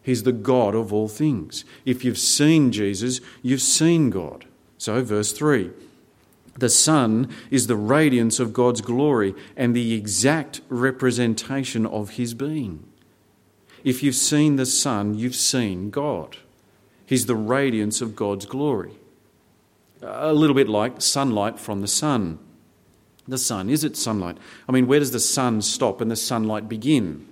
He's 0.08 0.24
the 0.24 0.32
God 0.32 0.74
of 0.74 0.94
all 0.94 1.10
things. 1.10 1.66
If 1.84 2.06
you've 2.06 2.18
seen 2.18 2.72
Jesus, 2.72 3.20
you've 3.42 3.62
seen 3.62 4.10
God. 4.10 4.46
So, 4.78 5.04
verse 5.04 5.34
3 5.34 5.70
the 6.56 6.70
Son 6.70 7.30
is 7.52 7.68
the 7.68 7.76
radiance 7.76 8.40
of 8.40 8.54
God's 8.54 8.80
glory 8.80 9.36
and 9.58 9.76
the 9.76 9.94
exact 9.94 10.62
representation 10.70 11.86
of 11.86 12.12
His 12.12 12.34
being. 12.34 12.86
If 13.84 14.02
you've 14.02 14.16
seen 14.16 14.56
the 14.56 14.66
Son, 14.66 15.14
you've 15.14 15.36
seen 15.36 15.90
God. 15.90 16.38
He's 17.06 17.26
the 17.26 17.36
radiance 17.36 18.00
of 18.00 18.16
God's 18.16 18.46
glory. 18.46 18.94
A 20.02 20.32
little 20.32 20.56
bit 20.56 20.70
like 20.70 21.02
sunlight 21.02 21.60
from 21.60 21.82
the 21.82 21.88
sun. 21.88 22.40
The 23.28 23.38
sun, 23.38 23.70
is 23.70 23.84
it 23.84 23.98
sunlight? 23.98 24.38
I 24.70 24.72
mean, 24.72 24.88
where 24.88 25.00
does 25.00 25.12
the 25.12 25.20
sun 25.20 25.62
stop 25.62 26.00
and 26.00 26.10
the 26.10 26.16
sunlight 26.16 26.70
begin? 26.70 27.26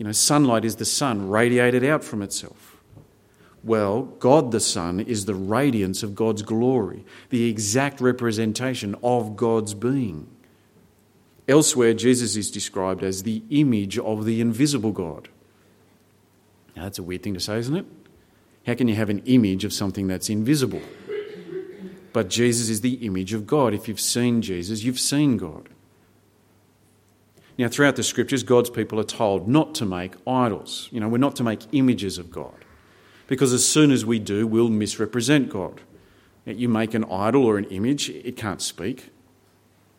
You 0.00 0.06
know, 0.06 0.12
sunlight 0.12 0.64
is 0.64 0.76
the 0.76 0.86
sun 0.86 1.28
radiated 1.28 1.84
out 1.84 2.02
from 2.02 2.22
itself. 2.22 2.78
Well, 3.62 4.04
God 4.04 4.50
the 4.50 4.58
Son 4.58 4.98
is 4.98 5.26
the 5.26 5.34
radiance 5.34 6.02
of 6.02 6.14
God's 6.14 6.40
glory, 6.40 7.04
the 7.28 7.50
exact 7.50 8.00
representation 8.00 8.96
of 9.02 9.36
God's 9.36 9.74
being. 9.74 10.26
Elsewhere, 11.46 11.92
Jesus 11.92 12.34
is 12.34 12.50
described 12.50 13.02
as 13.02 13.24
the 13.24 13.42
image 13.50 13.98
of 13.98 14.24
the 14.24 14.40
invisible 14.40 14.92
God. 14.92 15.28
Now, 16.74 16.84
that's 16.84 16.98
a 16.98 17.02
weird 17.02 17.22
thing 17.22 17.34
to 17.34 17.40
say, 17.40 17.58
isn't 17.58 17.76
it? 17.76 17.84
How 18.66 18.76
can 18.76 18.88
you 18.88 18.94
have 18.94 19.10
an 19.10 19.20
image 19.26 19.66
of 19.66 19.72
something 19.74 20.06
that's 20.06 20.30
invisible? 20.30 20.80
But 22.14 22.30
Jesus 22.30 22.70
is 22.70 22.80
the 22.80 22.94
image 23.04 23.34
of 23.34 23.46
God. 23.46 23.74
If 23.74 23.86
you've 23.86 24.00
seen 24.00 24.40
Jesus, 24.40 24.82
you've 24.82 24.98
seen 24.98 25.36
God. 25.36 25.68
Now, 27.60 27.68
throughout 27.68 27.96
the 27.96 28.02
scriptures, 28.02 28.42
God's 28.42 28.70
people 28.70 28.98
are 28.98 29.04
told 29.04 29.46
not 29.46 29.74
to 29.74 29.84
make 29.84 30.14
idols. 30.26 30.88
You 30.90 30.98
know, 30.98 31.10
we're 31.10 31.18
not 31.18 31.36
to 31.36 31.44
make 31.44 31.60
images 31.72 32.16
of 32.16 32.30
God. 32.30 32.64
Because 33.26 33.52
as 33.52 33.66
soon 33.68 33.90
as 33.90 34.02
we 34.02 34.18
do, 34.18 34.46
we'll 34.46 34.70
misrepresent 34.70 35.50
God. 35.50 35.82
You 36.46 36.70
make 36.70 36.94
an 36.94 37.04
idol 37.04 37.44
or 37.44 37.58
an 37.58 37.66
image, 37.66 38.08
it 38.08 38.34
can't 38.34 38.62
speak. 38.62 39.10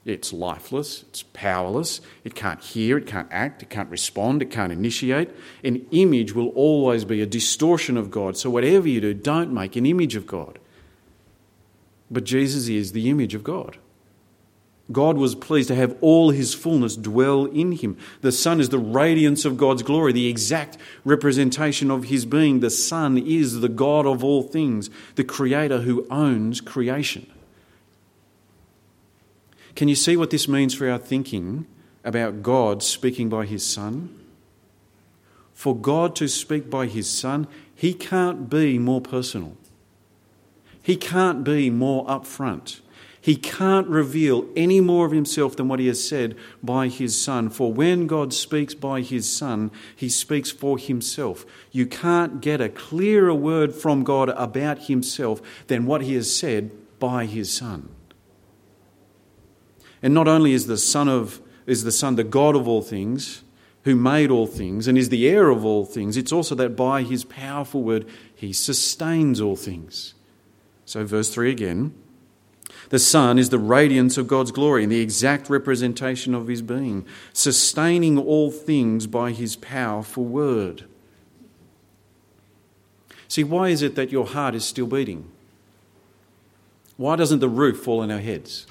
It's 0.05 0.33
lifeless, 0.33 1.03
it's 1.03 1.21
powerless, 1.21 2.01
it 2.23 2.33
can't 2.33 2.63
hear, 2.63 2.97
it 2.97 3.05
can't 3.05 3.27
act, 3.29 3.61
it 3.61 3.69
can't 3.69 3.91
respond, 3.91 4.41
it 4.41 4.49
can't 4.49 4.73
initiate. 4.73 5.29
An 5.63 5.85
image 5.91 6.33
will 6.33 6.49
always 6.55 7.05
be 7.05 7.21
a 7.21 7.27
distortion 7.27 7.95
of 7.95 8.09
God. 8.09 8.37
So, 8.37 8.49
whatever 8.49 8.87
you 8.87 8.99
do, 9.01 9.13
don't 9.13 9.53
make 9.53 9.75
an 9.75 9.85
image 9.85 10.15
of 10.15 10.25
God. 10.25 10.57
But 12.09 12.23
Jesus 12.23 12.67
is 12.67 12.93
the 12.93 13.07
image 13.07 13.35
of 13.35 13.43
God. 13.43 13.77
God 14.91 15.17
was 15.17 15.35
pleased 15.35 15.67
to 15.69 15.75
have 15.75 15.95
all 16.01 16.31
his 16.31 16.53
fullness 16.53 16.95
dwell 16.95 17.45
in 17.45 17.73
him. 17.73 17.97
The 18.21 18.31
Son 18.31 18.59
is 18.59 18.69
the 18.69 18.79
radiance 18.79 19.45
of 19.45 19.57
God's 19.57 19.83
glory, 19.83 20.11
the 20.11 20.27
exact 20.27 20.77
representation 21.05 21.91
of 21.91 22.05
his 22.05 22.25
being. 22.25 22.59
The 22.59 22.69
Son 22.69 23.17
is 23.17 23.59
the 23.59 23.69
God 23.69 24.05
of 24.05 24.23
all 24.23 24.43
things, 24.43 24.89
the 25.15 25.23
Creator 25.23 25.81
who 25.81 26.07
owns 26.09 26.61
creation. 26.61 27.29
Can 29.75 29.87
you 29.87 29.95
see 29.95 30.17
what 30.17 30.29
this 30.29 30.47
means 30.47 30.73
for 30.73 30.89
our 30.89 30.97
thinking 30.97 31.65
about 32.03 32.41
God 32.41 32.83
speaking 32.83 33.29
by 33.29 33.45
his 33.45 33.65
Son? 33.65 34.17
For 35.53 35.75
God 35.75 36.15
to 36.17 36.27
speak 36.27 36.69
by 36.69 36.87
his 36.87 37.09
Son, 37.09 37.47
he 37.75 37.93
can't 37.93 38.49
be 38.49 38.79
more 38.79 39.01
personal. 39.01 39.55
He 40.81 40.95
can't 40.95 41.43
be 41.43 41.69
more 41.69 42.05
upfront. 42.07 42.79
He 43.23 43.35
can't 43.35 43.87
reveal 43.87 44.47
any 44.55 44.81
more 44.81 45.05
of 45.05 45.11
himself 45.11 45.55
than 45.55 45.67
what 45.67 45.79
he 45.79 45.85
has 45.87 46.03
said 46.03 46.35
by 46.63 46.87
his 46.87 47.19
Son. 47.21 47.49
For 47.49 47.71
when 47.71 48.07
God 48.07 48.33
speaks 48.33 48.73
by 48.73 49.01
his 49.01 49.29
Son, 49.29 49.69
he 49.95 50.09
speaks 50.09 50.49
for 50.49 50.79
himself. 50.79 51.45
You 51.71 51.85
can't 51.85 52.41
get 52.41 52.59
a 52.59 52.67
clearer 52.67 53.33
word 53.33 53.75
from 53.75 54.03
God 54.03 54.29
about 54.29 54.85
himself 54.85 55.39
than 55.67 55.85
what 55.85 56.01
he 56.01 56.15
has 56.15 56.35
said 56.35 56.71
by 56.99 57.25
his 57.25 57.53
Son. 57.53 57.89
And 60.01 60.15
not 60.15 60.27
only 60.27 60.53
is 60.53 60.65
the 60.65 60.77
Son 60.77 61.07
of 61.07 61.41
is 61.67 61.83
the 61.83 61.91
Son 61.91 62.15
the 62.15 62.23
God 62.23 62.55
of 62.55 62.67
all 62.67 62.81
things, 62.81 63.43
who 63.83 63.95
made 63.95 64.31
all 64.31 64.47
things 64.47 64.87
and 64.87 64.97
is 64.97 65.09
the 65.09 65.27
heir 65.27 65.49
of 65.49 65.63
all 65.63 65.85
things, 65.85 66.17
it's 66.17 66.31
also 66.31 66.55
that 66.55 66.75
by 66.75 67.03
his 67.03 67.23
powerful 67.23 67.83
word 67.83 68.07
he 68.33 68.51
sustains 68.51 69.39
all 69.39 69.55
things. 69.55 70.15
So 70.85 71.05
verse 71.05 71.31
3 71.33 71.51
again. 71.51 71.93
The 72.91 72.99
Son 72.99 73.39
is 73.39 73.49
the 73.49 73.57
radiance 73.57 74.17
of 74.17 74.27
God's 74.27 74.51
glory 74.51 74.83
and 74.83 74.91
the 74.91 74.99
exact 74.99 75.49
representation 75.49 76.35
of 76.35 76.47
his 76.47 76.61
being, 76.61 77.05
sustaining 77.31 78.17
all 78.17 78.51
things 78.51 79.07
by 79.07 79.31
his 79.31 79.55
powerful 79.55 80.25
word. 80.25 80.83
See, 83.29 83.45
why 83.45 83.69
is 83.69 83.81
it 83.81 83.95
that 83.95 84.11
your 84.11 84.25
heart 84.25 84.55
is 84.55 84.65
still 84.65 84.87
beating? 84.87 85.31
Why 86.97 87.15
doesn't 87.15 87.39
the 87.39 87.47
roof 87.47 87.81
fall 87.81 88.01
on 88.01 88.11
our 88.11 88.19
heads? 88.19 88.67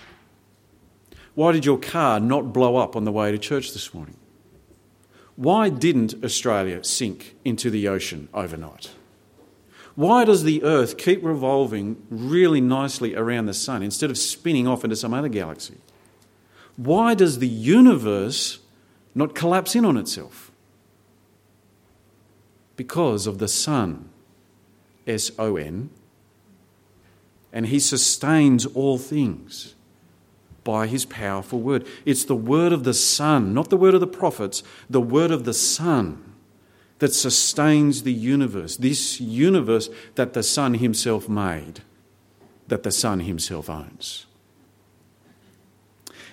Why 1.35 1.53
did 1.53 1.65
your 1.65 1.79
car 1.79 2.21
not 2.21 2.53
blow 2.53 2.77
up 2.77 2.95
on 2.95 3.05
the 3.05 3.13
way 3.13 3.33
to 3.33 3.39
church 3.39 3.73
this 3.73 3.95
morning? 3.95 4.19
Why 5.37 5.71
didn't 5.71 6.23
Australia 6.23 6.85
sink 6.85 7.37
into 7.43 7.71
the 7.71 7.89
ocean 7.89 8.29
overnight? 8.35 8.91
Why 9.95 10.25
does 10.25 10.45
the 10.45 10.63
Earth 10.63 10.97
keep 10.97 11.25
revolving 11.25 12.03
really 12.11 12.61
nicely 12.61 13.15
around 13.15 13.47
the 13.47 13.55
Sun 13.55 13.83
instead 13.83 14.11
of 14.11 14.19
spinning 14.19 14.67
off 14.67 14.85
into 14.85 14.97
some 14.97 15.13
other 15.13 15.29
galaxy? 15.29 15.79
Why 16.77 17.15
does 17.15 17.39
the 17.39 17.49
universe 17.49 18.61
not 19.15 19.35
collapse 19.35 19.75
in 19.75 19.85
on 19.85 19.97
itself? 19.97 20.51
Because 22.77 23.27
of 23.27 23.39
the 23.39 23.49
Son, 23.49 24.09
S 25.07 25.31
O 25.39 25.57
N, 25.57 25.91
and 27.53 27.67
He 27.67 27.81
sustains 27.81 28.65
all 28.67 28.97
things 28.97 29.75
by 30.65 30.87
His 30.87 31.05
powerful 31.05 31.61
word. 31.61 31.87
It's 32.07 32.25
the 32.25 32.37
word 32.37 32.73
of 32.73 32.85
the 32.85 32.95
Son, 32.95 33.53
not 33.53 33.69
the 33.69 33.77
word 33.77 33.95
of 33.95 34.01
the 34.01 34.07
prophets, 34.07 34.63
the 34.89 35.01
word 35.01 35.31
of 35.31 35.45
the 35.45 35.55
Son 35.55 36.30
that 37.01 37.13
sustains 37.13 38.05
the 38.05 38.13
universe, 38.13 38.77
this 38.77 39.21
universe 39.21 39.91
that 40.15 40.35
the 40.35 40.43
Son 40.43 40.75
Himself 40.75 41.29
made, 41.29 41.81
that 42.69 42.83
the 42.83 42.93
Son 42.93 43.21
Himself 43.21 43.69
owns. 43.69 44.27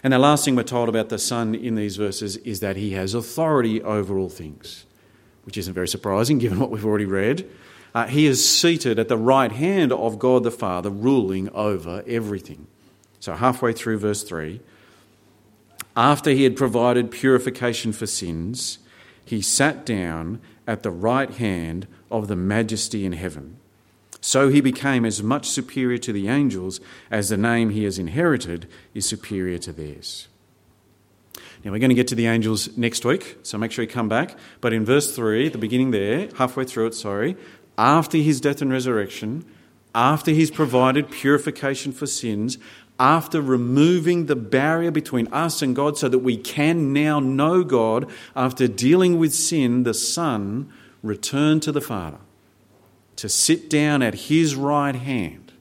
And 0.03 0.13
the 0.13 0.19
last 0.19 0.45
thing 0.45 0.55
we're 0.55 0.63
told 0.63 0.89
about 0.89 1.09
the 1.09 1.17
Son 1.17 1.55
in 1.55 1.75
these 1.75 1.95
verses 1.95 2.37
is 2.37 2.59
that 2.59 2.75
He 2.75 2.91
has 2.91 3.13
authority 3.13 3.81
over 3.81 4.17
all 4.17 4.29
things, 4.29 4.85
which 5.43 5.57
isn't 5.57 5.73
very 5.73 5.87
surprising 5.87 6.37
given 6.37 6.59
what 6.59 6.69
we've 6.69 6.85
already 6.85 7.05
read. 7.05 7.49
Uh, 7.95 8.05
he 8.05 8.27
is 8.27 8.47
seated 8.47 8.99
at 8.99 9.07
the 9.07 9.17
right 9.17 9.51
hand 9.51 9.91
of 9.91 10.19
God 10.19 10.43
the 10.43 10.51
Father, 10.51 10.89
ruling 10.89 11.49
over 11.49 12.03
everything. 12.05 12.67
So, 13.19 13.33
halfway 13.33 13.73
through 13.73 13.97
verse 13.99 14.21
3, 14.21 14.59
After 15.95 16.29
he 16.29 16.43
had 16.43 16.55
provided 16.55 17.09
purification 17.09 17.93
for 17.93 18.05
sins, 18.05 18.77
he 19.25 19.41
sat 19.41 19.85
down 19.85 20.39
at 20.67 20.83
the 20.83 20.91
right 20.91 21.31
hand 21.31 21.87
of 22.11 22.27
the 22.27 22.35
majesty 22.35 23.05
in 23.05 23.13
heaven. 23.13 23.57
So 24.21 24.49
he 24.49 24.61
became 24.61 25.05
as 25.05 25.23
much 25.23 25.47
superior 25.47 25.97
to 25.99 26.11
the 26.11 26.27
angels 26.27 26.81
as 27.09 27.29
the 27.29 27.37
name 27.37 27.69
he 27.69 27.85
has 27.85 27.97
inherited 27.97 28.67
is 28.93 29.07
superior 29.07 29.57
to 29.59 29.71
theirs. 29.71 30.27
Now, 31.63 31.71
we're 31.71 31.79
going 31.79 31.89
to 31.89 31.95
get 31.95 32.07
to 32.09 32.15
the 32.15 32.27
angels 32.27 32.75
next 32.77 33.03
week, 33.05 33.37
so 33.43 33.57
make 33.57 33.71
sure 33.71 33.83
you 33.83 33.89
come 33.89 34.09
back. 34.09 34.37
But 34.61 34.73
in 34.73 34.85
verse 34.85 35.15
3, 35.15 35.49
the 35.49 35.57
beginning 35.57 35.91
there, 35.91 36.29
halfway 36.37 36.65
through 36.65 36.87
it, 36.87 36.93
sorry, 36.93 37.35
after 37.77 38.17
his 38.17 38.41
death 38.41 38.61
and 38.61 38.71
resurrection, 38.71 39.45
after 39.95 40.31
he's 40.31 40.51
provided 40.51 41.09
purification 41.09 41.91
for 41.91 42.05
sins, 42.05 42.57
after 42.99 43.41
removing 43.41 44.25
the 44.25 44.35
barrier 44.35 44.91
between 44.91 45.27
us 45.27 45.61
and 45.61 45.75
God 45.75 45.97
so 45.97 46.09
that 46.09 46.19
we 46.19 46.37
can 46.37 46.93
now 46.93 47.19
know 47.19 47.63
God, 47.63 48.09
after 48.35 48.67
dealing 48.67 49.19
with 49.19 49.33
sin, 49.33 49.83
the 49.83 49.93
Son 49.93 50.71
returned 51.03 51.61
to 51.63 51.71
the 51.71 51.81
Father 51.81 52.17
to 53.17 53.29
sit 53.29 53.69
down 53.69 54.01
at 54.01 54.13
his 54.13 54.55
right 54.55 54.95
hand, 54.95 55.51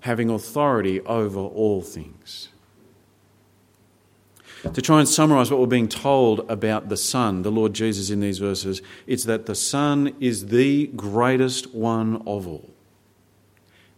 having 0.00 0.30
authority 0.30 1.00
over 1.02 1.40
all 1.40 1.82
things. 1.82 2.48
To 4.74 4.80
try 4.80 5.00
and 5.00 5.08
summarize 5.08 5.50
what 5.50 5.58
we're 5.58 5.66
being 5.66 5.88
told 5.88 6.48
about 6.48 6.88
the 6.88 6.96
Son, 6.96 7.42
the 7.42 7.50
Lord 7.50 7.74
Jesus, 7.74 8.10
in 8.10 8.20
these 8.20 8.38
verses, 8.38 8.80
it's 9.08 9.24
that 9.24 9.46
the 9.46 9.56
Son 9.56 10.14
is 10.20 10.46
the 10.46 10.86
greatest 10.88 11.74
one 11.74 12.22
of 12.26 12.46
all. 12.46 12.70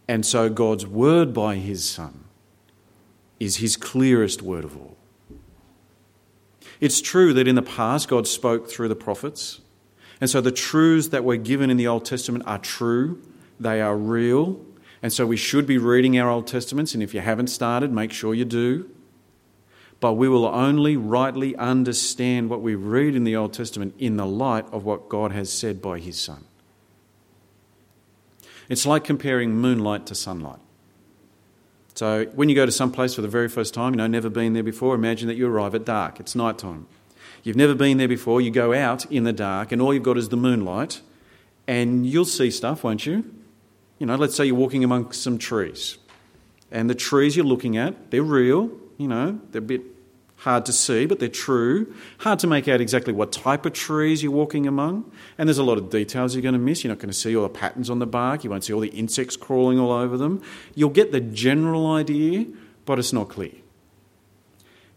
And 0.07 0.25
so 0.25 0.49
God's 0.49 0.87
word 0.87 1.33
by 1.33 1.55
his 1.55 1.87
Son 1.87 2.24
is 3.39 3.57
his 3.57 3.77
clearest 3.77 4.41
word 4.41 4.63
of 4.63 4.77
all. 4.77 4.97
It's 6.79 7.01
true 7.01 7.33
that 7.33 7.47
in 7.47 7.55
the 7.55 7.61
past 7.61 8.07
God 8.07 8.27
spoke 8.27 8.69
through 8.69 8.89
the 8.89 8.95
prophets, 8.95 9.61
and 10.19 10.29
so 10.29 10.41
the 10.41 10.51
truths 10.51 11.09
that 11.09 11.23
were 11.23 11.37
given 11.37 11.69
in 11.69 11.77
the 11.77 11.87
Old 11.87 12.05
Testament 12.05 12.43
are 12.47 12.59
true, 12.59 13.21
they 13.59 13.81
are 13.81 13.97
real, 13.97 14.59
and 15.01 15.11
so 15.13 15.25
we 15.25 15.37
should 15.37 15.67
be 15.67 15.77
reading 15.77 16.17
our 16.17 16.29
Old 16.29 16.47
Testaments, 16.47 16.93
and 16.93 17.03
if 17.03 17.13
you 17.13 17.21
haven't 17.21 17.47
started, 17.47 17.91
make 17.91 18.11
sure 18.11 18.33
you 18.33 18.45
do. 18.45 18.89
But 19.99 20.13
we 20.13 20.27
will 20.27 20.45
only 20.45 20.97
rightly 20.97 21.55
understand 21.55 22.49
what 22.49 22.61
we 22.61 22.75
read 22.75 23.15
in 23.15 23.23
the 23.23 23.35
Old 23.35 23.53
Testament 23.53 23.95
in 23.97 24.17
the 24.17 24.25
light 24.25 24.65
of 24.71 24.83
what 24.83 25.07
God 25.07 25.31
has 25.31 25.51
said 25.51 25.81
by 25.81 25.99
His 25.99 26.19
Son. 26.19 26.45
It's 28.67 28.85
like 28.85 29.03
comparing 29.03 29.55
moonlight 29.55 30.05
to 30.07 30.15
sunlight. 30.15 30.59
So 31.95 32.25
when 32.35 32.49
you 32.49 32.55
go 32.55 32.65
to 32.65 32.71
some 32.71 32.91
place 32.91 33.15
for 33.15 33.21
the 33.21 33.29
very 33.29 33.47
first 33.47 33.73
time, 33.73 33.93
you 33.93 33.97
know, 33.97 34.07
never 34.07 34.29
been 34.29 34.53
there 34.53 34.63
before, 34.63 34.95
imagine 34.95 35.29
that 35.29 35.35
you 35.35 35.47
arrive 35.47 35.73
at 35.73 35.85
dark. 35.85 36.19
It's 36.19 36.35
night 36.35 36.57
time. 36.57 36.87
You've 37.43 37.55
never 37.55 37.73
been 37.73 37.97
there 37.97 38.07
before, 38.07 38.41
you 38.41 38.51
go 38.51 38.73
out 38.73 39.09
in 39.11 39.23
the 39.23 39.31
dark, 39.31 39.71
and 39.71 39.81
all 39.81 39.93
you've 39.93 40.03
got 40.03 40.17
is 40.17 40.29
the 40.29 40.37
moonlight, 40.37 41.01
and 41.67 42.05
you'll 42.05 42.25
see 42.25 42.51
stuff, 42.51 42.83
won't 42.83 43.05
you? 43.05 43.23
You 43.99 44.07
know, 44.07 44.15
let's 44.15 44.35
say 44.35 44.45
you're 44.45 44.55
walking 44.55 44.83
among 44.83 45.13
some 45.13 45.37
trees, 45.37 45.97
and 46.69 46.89
the 46.89 46.95
trees 46.95 47.37
you're 47.37 47.45
looking 47.45 47.77
at, 47.77 48.11
they're 48.11 48.23
real, 48.23 48.71
you 48.97 49.07
know, 49.07 49.39
they're 49.51 49.59
a 49.59 49.65
bit 49.65 49.94
hard 50.45 50.63
to 50.67 50.71
see, 50.71 51.07
but 51.07 51.19
they're 51.19 51.27
true. 51.27 51.91
Hard 52.19 52.37
to 52.39 52.47
make 52.47 52.67
out 52.67 52.79
exactly 52.79 53.11
what 53.11 53.31
type 53.31 53.65
of 53.65 53.73
trees 53.73 54.21
you're 54.21 54.31
walking 54.31 54.67
among. 54.67 55.11
And 55.39 55.49
there's 55.49 55.57
a 55.57 55.63
lot 55.63 55.79
of 55.79 55.89
details 55.89 56.35
you're 56.35 56.43
going 56.43 56.53
to 56.53 56.59
miss. 56.59 56.83
You're 56.83 56.93
not 56.93 56.99
going 56.99 57.09
to 57.09 57.17
see 57.17 57.35
all 57.35 57.41
the 57.43 57.49
patterns 57.49 57.89
on 57.89 57.97
the 57.97 58.05
bark, 58.05 58.43
you 58.43 58.51
won't 58.51 58.63
see 58.63 58.71
all 58.71 58.79
the 58.79 58.89
insects 58.89 59.35
crawling 59.35 59.79
all 59.79 59.91
over 59.91 60.17
them. 60.17 60.43
You'll 60.75 60.91
get 60.91 61.11
the 61.11 61.19
general 61.19 61.91
idea, 61.91 62.45
but 62.85 62.99
it's 62.99 63.11
not 63.11 63.27
clear. 63.27 63.53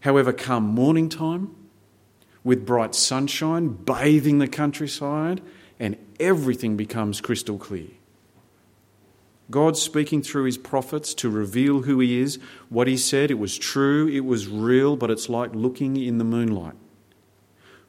However, 0.01 0.31
come 0.31 0.63
morning 0.63 1.09
time, 1.09 1.55
with 2.43 2.65
bright 2.65 2.93
sunshine 2.93 3.69
bathing 3.69 4.37
the 4.37 4.47
countryside, 4.47 5.41
and 5.79 5.97
everything 6.19 6.77
becomes 6.77 7.21
crystal 7.21 7.57
clear. 7.57 7.87
God 9.51 9.77
speaking 9.77 10.21
through 10.21 10.43
his 10.43 10.57
prophets 10.57 11.13
to 11.15 11.29
reveal 11.29 11.83
who 11.83 11.99
he 11.99 12.19
is. 12.19 12.37
What 12.69 12.87
he 12.87 12.97
said, 12.97 13.31
it 13.31 13.39
was 13.39 13.57
true, 13.57 14.07
it 14.07 14.25
was 14.25 14.47
real, 14.47 14.95
but 14.95 15.09
it's 15.09 15.29
like 15.29 15.55
looking 15.55 15.97
in 15.97 16.19
the 16.19 16.23
moonlight. 16.23 16.75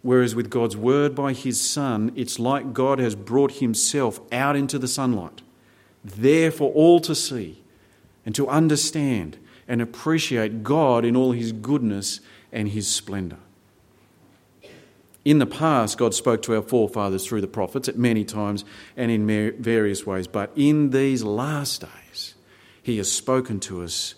Whereas 0.02 0.34
with 0.34 0.48
God's 0.48 0.76
word 0.76 1.14
by 1.14 1.34
his 1.34 1.60
Son, 1.60 2.12
it's 2.16 2.38
like 2.38 2.72
God 2.72 2.98
has 2.98 3.14
brought 3.14 3.52
himself 3.52 4.20
out 4.32 4.56
into 4.56 4.78
the 4.78 4.88
sunlight, 4.88 5.42
there 6.02 6.50
for 6.50 6.72
all 6.72 7.00
to 7.00 7.14
see 7.14 7.62
and 8.24 8.34
to 8.34 8.48
understand 8.48 9.36
and 9.68 9.82
appreciate 9.82 10.62
God 10.62 11.04
in 11.04 11.14
all 11.14 11.32
his 11.32 11.52
goodness 11.52 12.20
and 12.50 12.70
his 12.70 12.88
splendor. 12.88 13.38
In 15.30 15.38
the 15.38 15.46
past, 15.46 15.96
God 15.96 16.12
spoke 16.12 16.42
to 16.42 16.56
our 16.56 16.62
forefathers 16.62 17.24
through 17.24 17.40
the 17.40 17.46
prophets 17.46 17.88
at 17.88 17.96
many 17.96 18.24
times 18.24 18.64
and 18.96 19.12
in 19.12 19.28
various 19.62 20.04
ways, 20.04 20.26
but 20.26 20.50
in 20.56 20.90
these 20.90 21.22
last 21.22 21.82
days, 21.82 22.34
He 22.82 22.96
has 22.96 23.12
spoken 23.12 23.60
to 23.60 23.80
us 23.84 24.16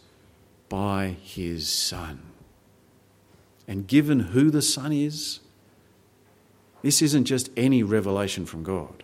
by 0.71 1.17
His 1.23 1.69
Son. 1.69 2.23
And 3.69 3.87
given 3.87 4.21
who 4.21 4.51
the 4.51 4.63
Son 4.63 4.91
is, 4.91 5.41
this 6.81 7.03
isn't 7.03 7.27
just 7.27 7.51
any 7.59 7.83
revelation 7.83 8.47
from 8.47 8.63
God. 8.63 9.03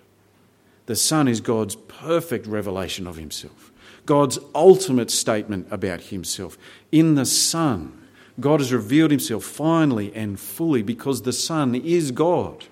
The 0.87 0.97
Son 0.97 1.29
is 1.29 1.42
God's 1.42 1.75
perfect 1.75 2.47
revelation 2.47 3.07
of 3.07 3.16
Himself, 3.16 3.71
God's 4.07 4.38
ultimate 4.55 5.11
statement 5.11 5.68
about 5.71 6.01
Himself. 6.05 6.57
In 6.90 7.16
the 7.16 7.27
Son, 7.27 7.98
God 8.40 8.61
has 8.61 8.72
revealed 8.72 9.11
himself 9.11 9.44
finally 9.44 10.14
and 10.14 10.38
fully 10.38 10.83
because 10.83 11.22
the 11.22 11.33
Son 11.33 11.74
is 11.74 12.12
God, 12.12 12.66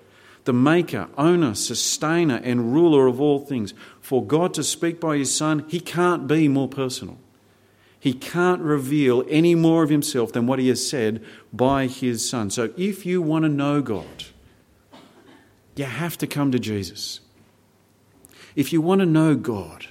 the 0.45 0.53
maker, 0.53 1.09
owner, 1.17 1.55
sustainer, 1.55 2.39
and 2.43 2.73
ruler 2.73 3.07
of 3.07 3.19
all 3.19 3.39
things. 3.39 3.73
For 3.99 4.25
God 4.25 4.53
to 4.53 4.63
speak 4.63 5.01
by 5.01 5.17
his 5.17 5.35
Son, 5.35 5.65
he 5.67 5.79
can't 5.79 6.27
be 6.27 6.47
more 6.47 6.69
personal. 6.69 7.17
He 7.99 8.13
can't 8.13 8.61
reveal 8.61 9.25
any 9.27 9.55
more 9.55 9.83
of 9.83 9.89
himself 9.89 10.31
than 10.31 10.47
what 10.47 10.59
he 10.59 10.69
has 10.69 10.87
said 10.87 11.21
by 11.51 11.87
his 11.87 12.27
Son. 12.27 12.49
So 12.49 12.71
if 12.77 13.05
you 13.05 13.21
want 13.21 13.43
to 13.43 13.49
know 13.49 13.81
God, 13.81 14.25
you 15.75 15.85
have 15.85 16.17
to 16.19 16.27
come 16.27 16.51
to 16.51 16.59
Jesus. 16.59 17.19
If 18.55 18.71
you 18.71 18.81
want 18.81 18.99
to 18.99 19.05
know 19.05 19.35
God, 19.35 19.87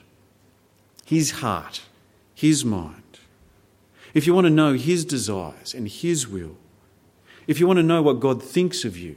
his 1.04 1.32
heart, 1.32 1.82
his 2.34 2.64
mind, 2.64 3.02
if 4.16 4.26
you 4.26 4.32
want 4.32 4.46
to 4.46 4.50
know 4.50 4.72
His 4.72 5.04
desires 5.04 5.74
and 5.74 5.86
His 5.86 6.26
will, 6.26 6.56
if 7.46 7.60
you 7.60 7.66
want 7.66 7.76
to 7.76 7.82
know 7.82 8.00
what 8.00 8.18
God 8.18 8.42
thinks 8.42 8.82
of 8.82 8.96
you 8.96 9.16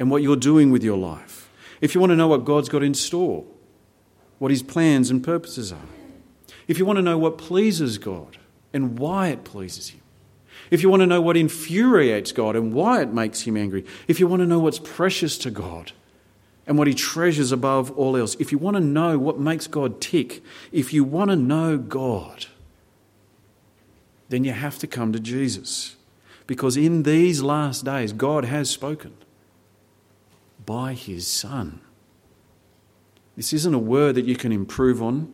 and 0.00 0.10
what 0.10 0.20
you're 0.20 0.34
doing 0.34 0.72
with 0.72 0.82
your 0.82 0.98
life, 0.98 1.48
if 1.80 1.94
you 1.94 2.00
want 2.00 2.10
to 2.10 2.16
know 2.16 2.26
what 2.26 2.44
God's 2.44 2.68
got 2.68 2.82
in 2.82 2.92
store, 2.92 3.44
what 4.40 4.50
His 4.50 4.64
plans 4.64 5.10
and 5.10 5.22
purposes 5.22 5.70
are, 5.70 5.86
if 6.66 6.76
you 6.76 6.84
want 6.84 6.96
to 6.96 7.02
know 7.02 7.18
what 7.18 7.38
pleases 7.38 7.98
God 7.98 8.36
and 8.72 8.98
why 8.98 9.28
it 9.28 9.44
pleases 9.44 9.90
Him, 9.90 10.00
if 10.72 10.82
you 10.82 10.88
want 10.88 11.02
to 11.02 11.06
know 11.06 11.20
what 11.20 11.36
infuriates 11.36 12.32
God 12.32 12.56
and 12.56 12.72
why 12.72 13.02
it 13.02 13.12
makes 13.12 13.42
Him 13.42 13.56
angry, 13.56 13.86
if 14.08 14.18
you 14.18 14.26
want 14.26 14.40
to 14.40 14.46
know 14.46 14.58
what's 14.58 14.80
precious 14.80 15.38
to 15.38 15.52
God 15.52 15.92
and 16.66 16.76
what 16.76 16.88
He 16.88 16.94
treasures 16.94 17.52
above 17.52 17.92
all 17.92 18.16
else, 18.16 18.34
if 18.40 18.50
you 18.50 18.58
want 18.58 18.76
to 18.76 18.80
know 18.82 19.20
what 19.20 19.38
makes 19.38 19.68
God 19.68 20.00
tick, 20.00 20.42
if 20.72 20.92
you 20.92 21.04
want 21.04 21.30
to 21.30 21.36
know 21.36 21.78
God, 21.78 22.46
then 24.30 24.44
you 24.44 24.52
have 24.52 24.78
to 24.78 24.86
come 24.86 25.12
to 25.12 25.20
Jesus. 25.20 25.96
Because 26.46 26.76
in 26.76 27.02
these 27.02 27.42
last 27.42 27.84
days, 27.84 28.12
God 28.12 28.44
has 28.44 28.70
spoken 28.70 29.12
by 30.64 30.94
His 30.94 31.26
Son. 31.26 31.80
This 33.36 33.52
isn't 33.52 33.74
a 33.74 33.78
word 33.78 34.14
that 34.14 34.24
you 34.24 34.36
can 34.36 34.52
improve 34.52 35.02
on 35.02 35.32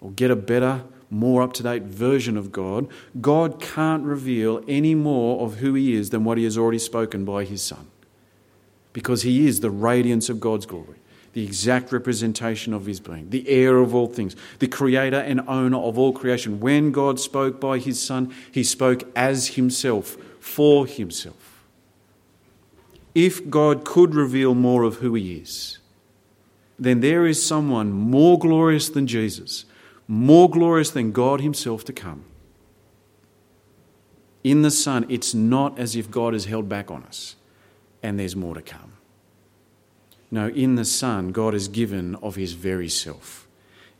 or 0.00 0.10
get 0.12 0.30
a 0.30 0.36
better, 0.36 0.84
more 1.10 1.42
up 1.42 1.52
to 1.54 1.62
date 1.62 1.82
version 1.84 2.36
of 2.36 2.52
God. 2.52 2.88
God 3.20 3.60
can't 3.60 4.04
reveal 4.04 4.62
any 4.66 4.94
more 4.94 5.44
of 5.44 5.56
who 5.56 5.74
He 5.74 5.94
is 5.94 6.10
than 6.10 6.24
what 6.24 6.38
He 6.38 6.44
has 6.44 6.56
already 6.56 6.78
spoken 6.78 7.24
by 7.24 7.44
His 7.44 7.62
Son. 7.62 7.88
Because 8.92 9.22
He 9.22 9.46
is 9.46 9.60
the 9.60 9.70
radiance 9.70 10.28
of 10.28 10.40
God's 10.40 10.66
glory 10.66 10.96
the 11.36 11.44
exact 11.44 11.92
representation 11.92 12.72
of 12.72 12.86
his 12.86 12.98
being, 12.98 13.28
the 13.28 13.46
heir 13.46 13.76
of 13.76 13.94
all 13.94 14.06
things, 14.06 14.34
the 14.58 14.66
creator 14.66 15.18
and 15.18 15.42
owner 15.46 15.76
of 15.76 15.98
all 15.98 16.10
creation. 16.10 16.60
When 16.60 16.92
God 16.92 17.20
spoke 17.20 17.60
by 17.60 17.76
his 17.76 18.02
Son, 18.02 18.32
he 18.50 18.64
spoke 18.64 19.02
as 19.14 19.48
himself, 19.48 20.16
for 20.40 20.86
himself. 20.86 21.62
If 23.14 23.50
God 23.50 23.84
could 23.84 24.14
reveal 24.14 24.54
more 24.54 24.82
of 24.82 24.94
who 24.94 25.12
he 25.12 25.34
is, 25.34 25.76
then 26.78 27.00
there 27.00 27.26
is 27.26 27.46
someone 27.46 27.92
more 27.92 28.38
glorious 28.38 28.88
than 28.88 29.06
Jesus, 29.06 29.66
more 30.08 30.48
glorious 30.48 30.88
than 30.88 31.12
God 31.12 31.42
himself 31.42 31.84
to 31.84 31.92
come. 31.92 32.24
In 34.42 34.62
the 34.62 34.70
Son, 34.70 35.04
it's 35.10 35.34
not 35.34 35.78
as 35.78 35.96
if 35.96 36.10
God 36.10 36.34
is 36.34 36.46
held 36.46 36.66
back 36.66 36.90
on 36.90 37.02
us 37.02 37.36
and 38.02 38.18
there's 38.18 38.34
more 38.34 38.54
to 38.54 38.62
come. 38.62 38.95
No, 40.30 40.48
in 40.48 40.74
the 40.74 40.84
Son, 40.84 41.32
God 41.32 41.54
is 41.54 41.68
given 41.68 42.16
of 42.16 42.34
his 42.34 42.52
very 42.52 42.88
self. 42.88 43.46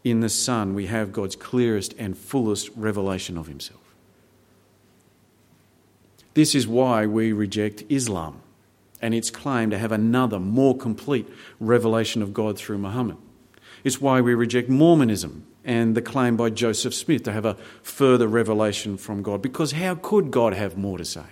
In 0.03 0.21
the 0.21 0.29
Son, 0.29 0.75
we 0.75 0.87
have 0.87 1.13
God's 1.13 1.37
clearest 1.37 1.95
and 1.99 2.17
fullest 2.17 2.71
revelation 2.77 3.37
of 3.39 3.47
himself. 3.47 3.81
This 6.35 6.55
is 6.55 6.69
why 6.69 7.07
we 7.07 7.33
reject 7.33 7.85
Islam 7.89 8.41
and 9.01 9.15
its 9.15 9.31
claim 9.31 9.71
to 9.71 9.79
have 9.79 9.93
another, 9.93 10.39
more 10.39 10.77
complete 10.77 11.29
revelation 11.61 12.23
of 12.23 12.35
God 12.35 12.59
through 12.59 12.79
Muhammad. 12.79 13.17
It's 13.85 14.01
why 14.01 14.21
we 14.21 14.35
reject 14.35 14.69
Mormonism 14.69 15.47
and 15.65 15.95
the 15.97 16.03
claim 16.03 16.37
by 16.37 16.51
Joseph 16.51 16.95
Smith 16.95 17.25
to 17.25 17.33
have 17.33 17.45
a 17.45 17.55
further 17.83 18.29
revelation 18.29 18.97
from 18.97 19.23
God, 19.23 19.43
because 19.43 19.73
how 19.73 19.97
could 19.97 20.31
God 20.31 20.55
have 20.55 20.77
more 20.77 20.99
to 20.99 21.05
say? 21.05 21.25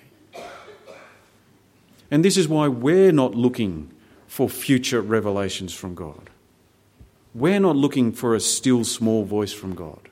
And 2.11 2.25
this 2.25 2.37
is 2.37 2.49
why 2.49 2.69
we're 2.69 3.13
not 3.13 3.35
looking 3.35 3.91
for 4.35 4.49
future 4.49 5.01
revelations 5.01 5.73
from 5.73 5.95
God. 5.95 6.29
We're 7.37 7.61
not 7.61 7.77
looking 7.77 8.11
for 8.11 8.35
a 8.35 8.41
still 8.41 8.83
small 8.83 9.23
voice 9.23 9.53
from 9.53 9.77
God. 9.77 10.09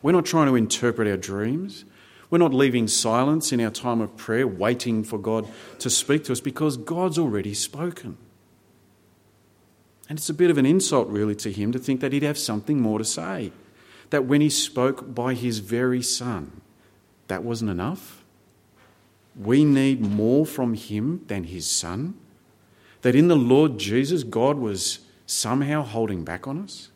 We're 0.00 0.12
not 0.12 0.24
trying 0.24 0.46
to 0.46 0.56
interpret 0.56 1.06
our 1.06 1.18
dreams. 1.18 1.84
We're 2.30 2.38
not 2.38 2.54
leaving 2.54 2.88
silence 2.88 3.52
in 3.52 3.60
our 3.60 3.70
time 3.70 4.00
of 4.00 4.16
prayer, 4.16 4.46
waiting 4.46 5.04
for 5.04 5.18
God 5.18 5.46
to 5.80 5.90
speak 5.90 6.24
to 6.24 6.32
us 6.32 6.40
because 6.40 6.78
God's 6.78 7.18
already 7.18 7.52
spoken. 7.52 8.16
And 10.08 10.18
it's 10.18 10.30
a 10.30 10.34
bit 10.34 10.50
of 10.50 10.56
an 10.56 10.64
insult, 10.64 11.08
really, 11.08 11.34
to 11.34 11.52
him 11.52 11.72
to 11.72 11.78
think 11.78 12.00
that 12.00 12.14
he'd 12.14 12.22
have 12.22 12.38
something 12.38 12.80
more 12.80 12.98
to 12.98 13.04
say. 13.04 13.52
That 14.08 14.24
when 14.24 14.40
he 14.40 14.48
spoke 14.48 15.14
by 15.14 15.34
his 15.34 15.58
very 15.58 16.00
Son, 16.00 16.62
that 17.28 17.44
wasn't 17.44 17.70
enough. 17.70 18.24
We 19.38 19.62
need 19.62 20.00
more 20.00 20.46
from 20.46 20.72
him 20.72 21.26
than 21.26 21.44
his 21.44 21.66
Son. 21.66 22.14
That 23.02 23.14
in 23.14 23.28
the 23.28 23.36
Lord 23.36 23.78
Jesus, 23.78 24.22
God 24.22 24.58
was 24.58 25.00
somehow 25.26 25.82
holding 25.82 26.24
back 26.24 26.46
on 26.46 26.62
us. 26.62 26.88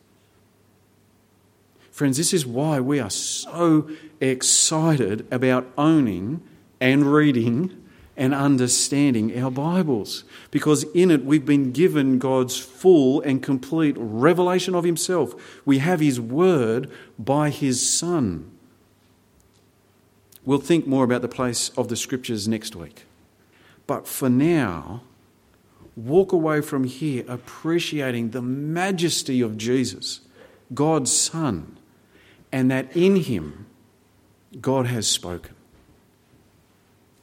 Friends, 1.91 2.17
this 2.17 2.33
is 2.33 2.45
why 2.45 2.79
we 2.79 2.99
are 2.99 3.09
so 3.09 3.89
excited 4.21 5.25
about 5.31 5.67
owning 5.77 6.41
and 6.79 7.11
reading 7.11 7.83
and 8.15 8.33
understanding 8.33 9.39
our 9.41 9.51
Bibles. 9.51 10.23
Because 10.51 10.83
in 10.93 11.11
it, 11.11 11.25
we've 11.25 11.45
been 11.45 11.71
given 11.71 12.19
God's 12.19 12.57
full 12.57 13.21
and 13.21 13.41
complete 13.41 13.95
revelation 13.97 14.75
of 14.75 14.83
Himself. 14.83 15.61
We 15.65 15.79
have 15.79 15.99
His 15.99 16.19
Word 16.19 16.91
by 17.17 17.49
His 17.49 17.87
Son. 17.87 18.51
We'll 20.45 20.59
think 20.59 20.87
more 20.87 21.03
about 21.03 21.21
the 21.21 21.27
place 21.27 21.69
of 21.69 21.89
the 21.89 21.95
Scriptures 21.95 22.47
next 22.47 22.75
week. 22.75 23.05
But 23.85 24.07
for 24.07 24.29
now, 24.29 25.01
walk 25.97 26.31
away 26.31 26.61
from 26.61 26.85
here 26.85 27.25
appreciating 27.27 28.29
the 28.29 28.41
majesty 28.41 29.41
of 29.41 29.57
Jesus, 29.57 30.21
God's 30.73 31.11
Son 31.11 31.77
and 32.51 32.71
that 32.71 32.95
in 32.95 33.17
him 33.17 33.65
God 34.61 34.87
has 34.87 35.07
spoken. 35.07 35.55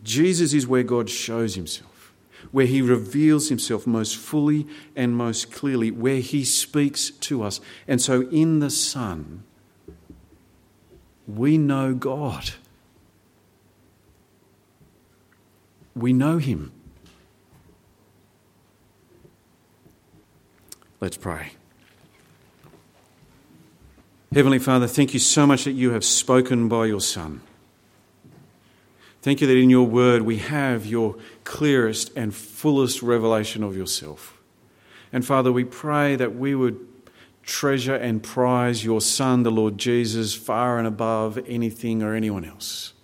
Jesus 0.02 0.52
is 0.52 0.66
where 0.66 0.82
God 0.82 1.08
shows 1.08 1.54
himself, 1.54 2.12
where 2.52 2.66
he 2.66 2.82
reveals 2.82 3.48
himself 3.48 3.86
most 3.86 4.16
fully 4.16 4.66
and 4.94 5.16
most 5.16 5.50
clearly, 5.50 5.90
where 5.90 6.20
he 6.20 6.44
speaks 6.44 7.10
to 7.10 7.42
us. 7.42 7.60
And 7.88 8.02
so 8.02 8.28
in 8.28 8.58
the 8.58 8.68
Son, 8.68 9.44
we 11.26 11.56
know 11.56 11.94
God. 11.94 12.50
We 15.96 16.12
know 16.12 16.36
him. 16.36 16.72
Let's 21.04 21.18
pray. 21.18 21.50
Heavenly 24.32 24.58
Father, 24.58 24.86
thank 24.86 25.12
you 25.12 25.20
so 25.20 25.46
much 25.46 25.64
that 25.64 25.72
you 25.72 25.90
have 25.90 26.02
spoken 26.02 26.66
by 26.66 26.86
your 26.86 27.02
Son. 27.02 27.42
Thank 29.20 29.42
you 29.42 29.46
that 29.46 29.58
in 29.58 29.68
your 29.68 29.86
word 29.86 30.22
we 30.22 30.38
have 30.38 30.86
your 30.86 31.16
clearest 31.44 32.10
and 32.16 32.34
fullest 32.34 33.02
revelation 33.02 33.62
of 33.62 33.76
yourself. 33.76 34.40
And 35.12 35.26
Father, 35.26 35.52
we 35.52 35.64
pray 35.64 36.16
that 36.16 36.36
we 36.36 36.54
would 36.54 36.80
treasure 37.42 37.96
and 37.96 38.22
prize 38.22 38.82
your 38.82 39.02
Son, 39.02 39.42
the 39.42 39.50
Lord 39.50 39.76
Jesus, 39.76 40.34
far 40.34 40.78
and 40.78 40.86
above 40.86 41.38
anything 41.46 42.02
or 42.02 42.14
anyone 42.14 42.46
else. 42.46 42.94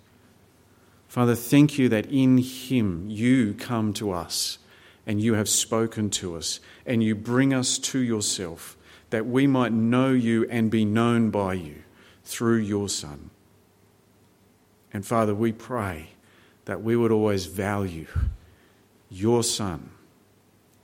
Father, 1.07 1.35
thank 1.35 1.77
you 1.77 1.87
that 1.89 2.07
in 2.07 2.39
him 2.39 3.07
you 3.11 3.53
come 3.53 3.93
to 3.93 4.11
us 4.11 4.57
and 5.05 5.21
you 5.21 5.33
have 5.33 5.49
spoken 5.49 6.09
to 6.09 6.35
us 6.35 6.59
and 6.85 7.03
you 7.03 7.15
bring 7.15 7.53
us 7.53 7.77
to 7.77 7.99
yourself 7.99 8.77
that 9.09 9.25
we 9.25 9.45
might 9.47 9.71
know 9.71 10.11
you 10.11 10.47
and 10.49 10.71
be 10.71 10.85
known 10.85 11.29
by 11.29 11.53
you 11.53 11.83
through 12.23 12.57
your 12.57 12.89
Son. 12.89 13.29
And 14.93 15.05
Father, 15.05 15.35
we 15.35 15.51
pray 15.51 16.09
that 16.65 16.81
we 16.81 16.95
would 16.95 17.11
always 17.11 17.45
value 17.45 18.07
your 19.09 19.43
Son, 19.43 19.91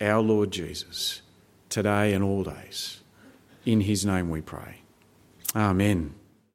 our 0.02 0.22
Lord 0.22 0.52
Jesus, 0.52 1.22
today 1.70 2.14
and 2.14 2.24
all 2.24 2.44
days. 2.44 3.02
In 3.66 3.82
his 3.82 4.06
name 4.06 4.30
we 4.30 4.42
pray. 4.42 4.82
Amen. 5.56 6.14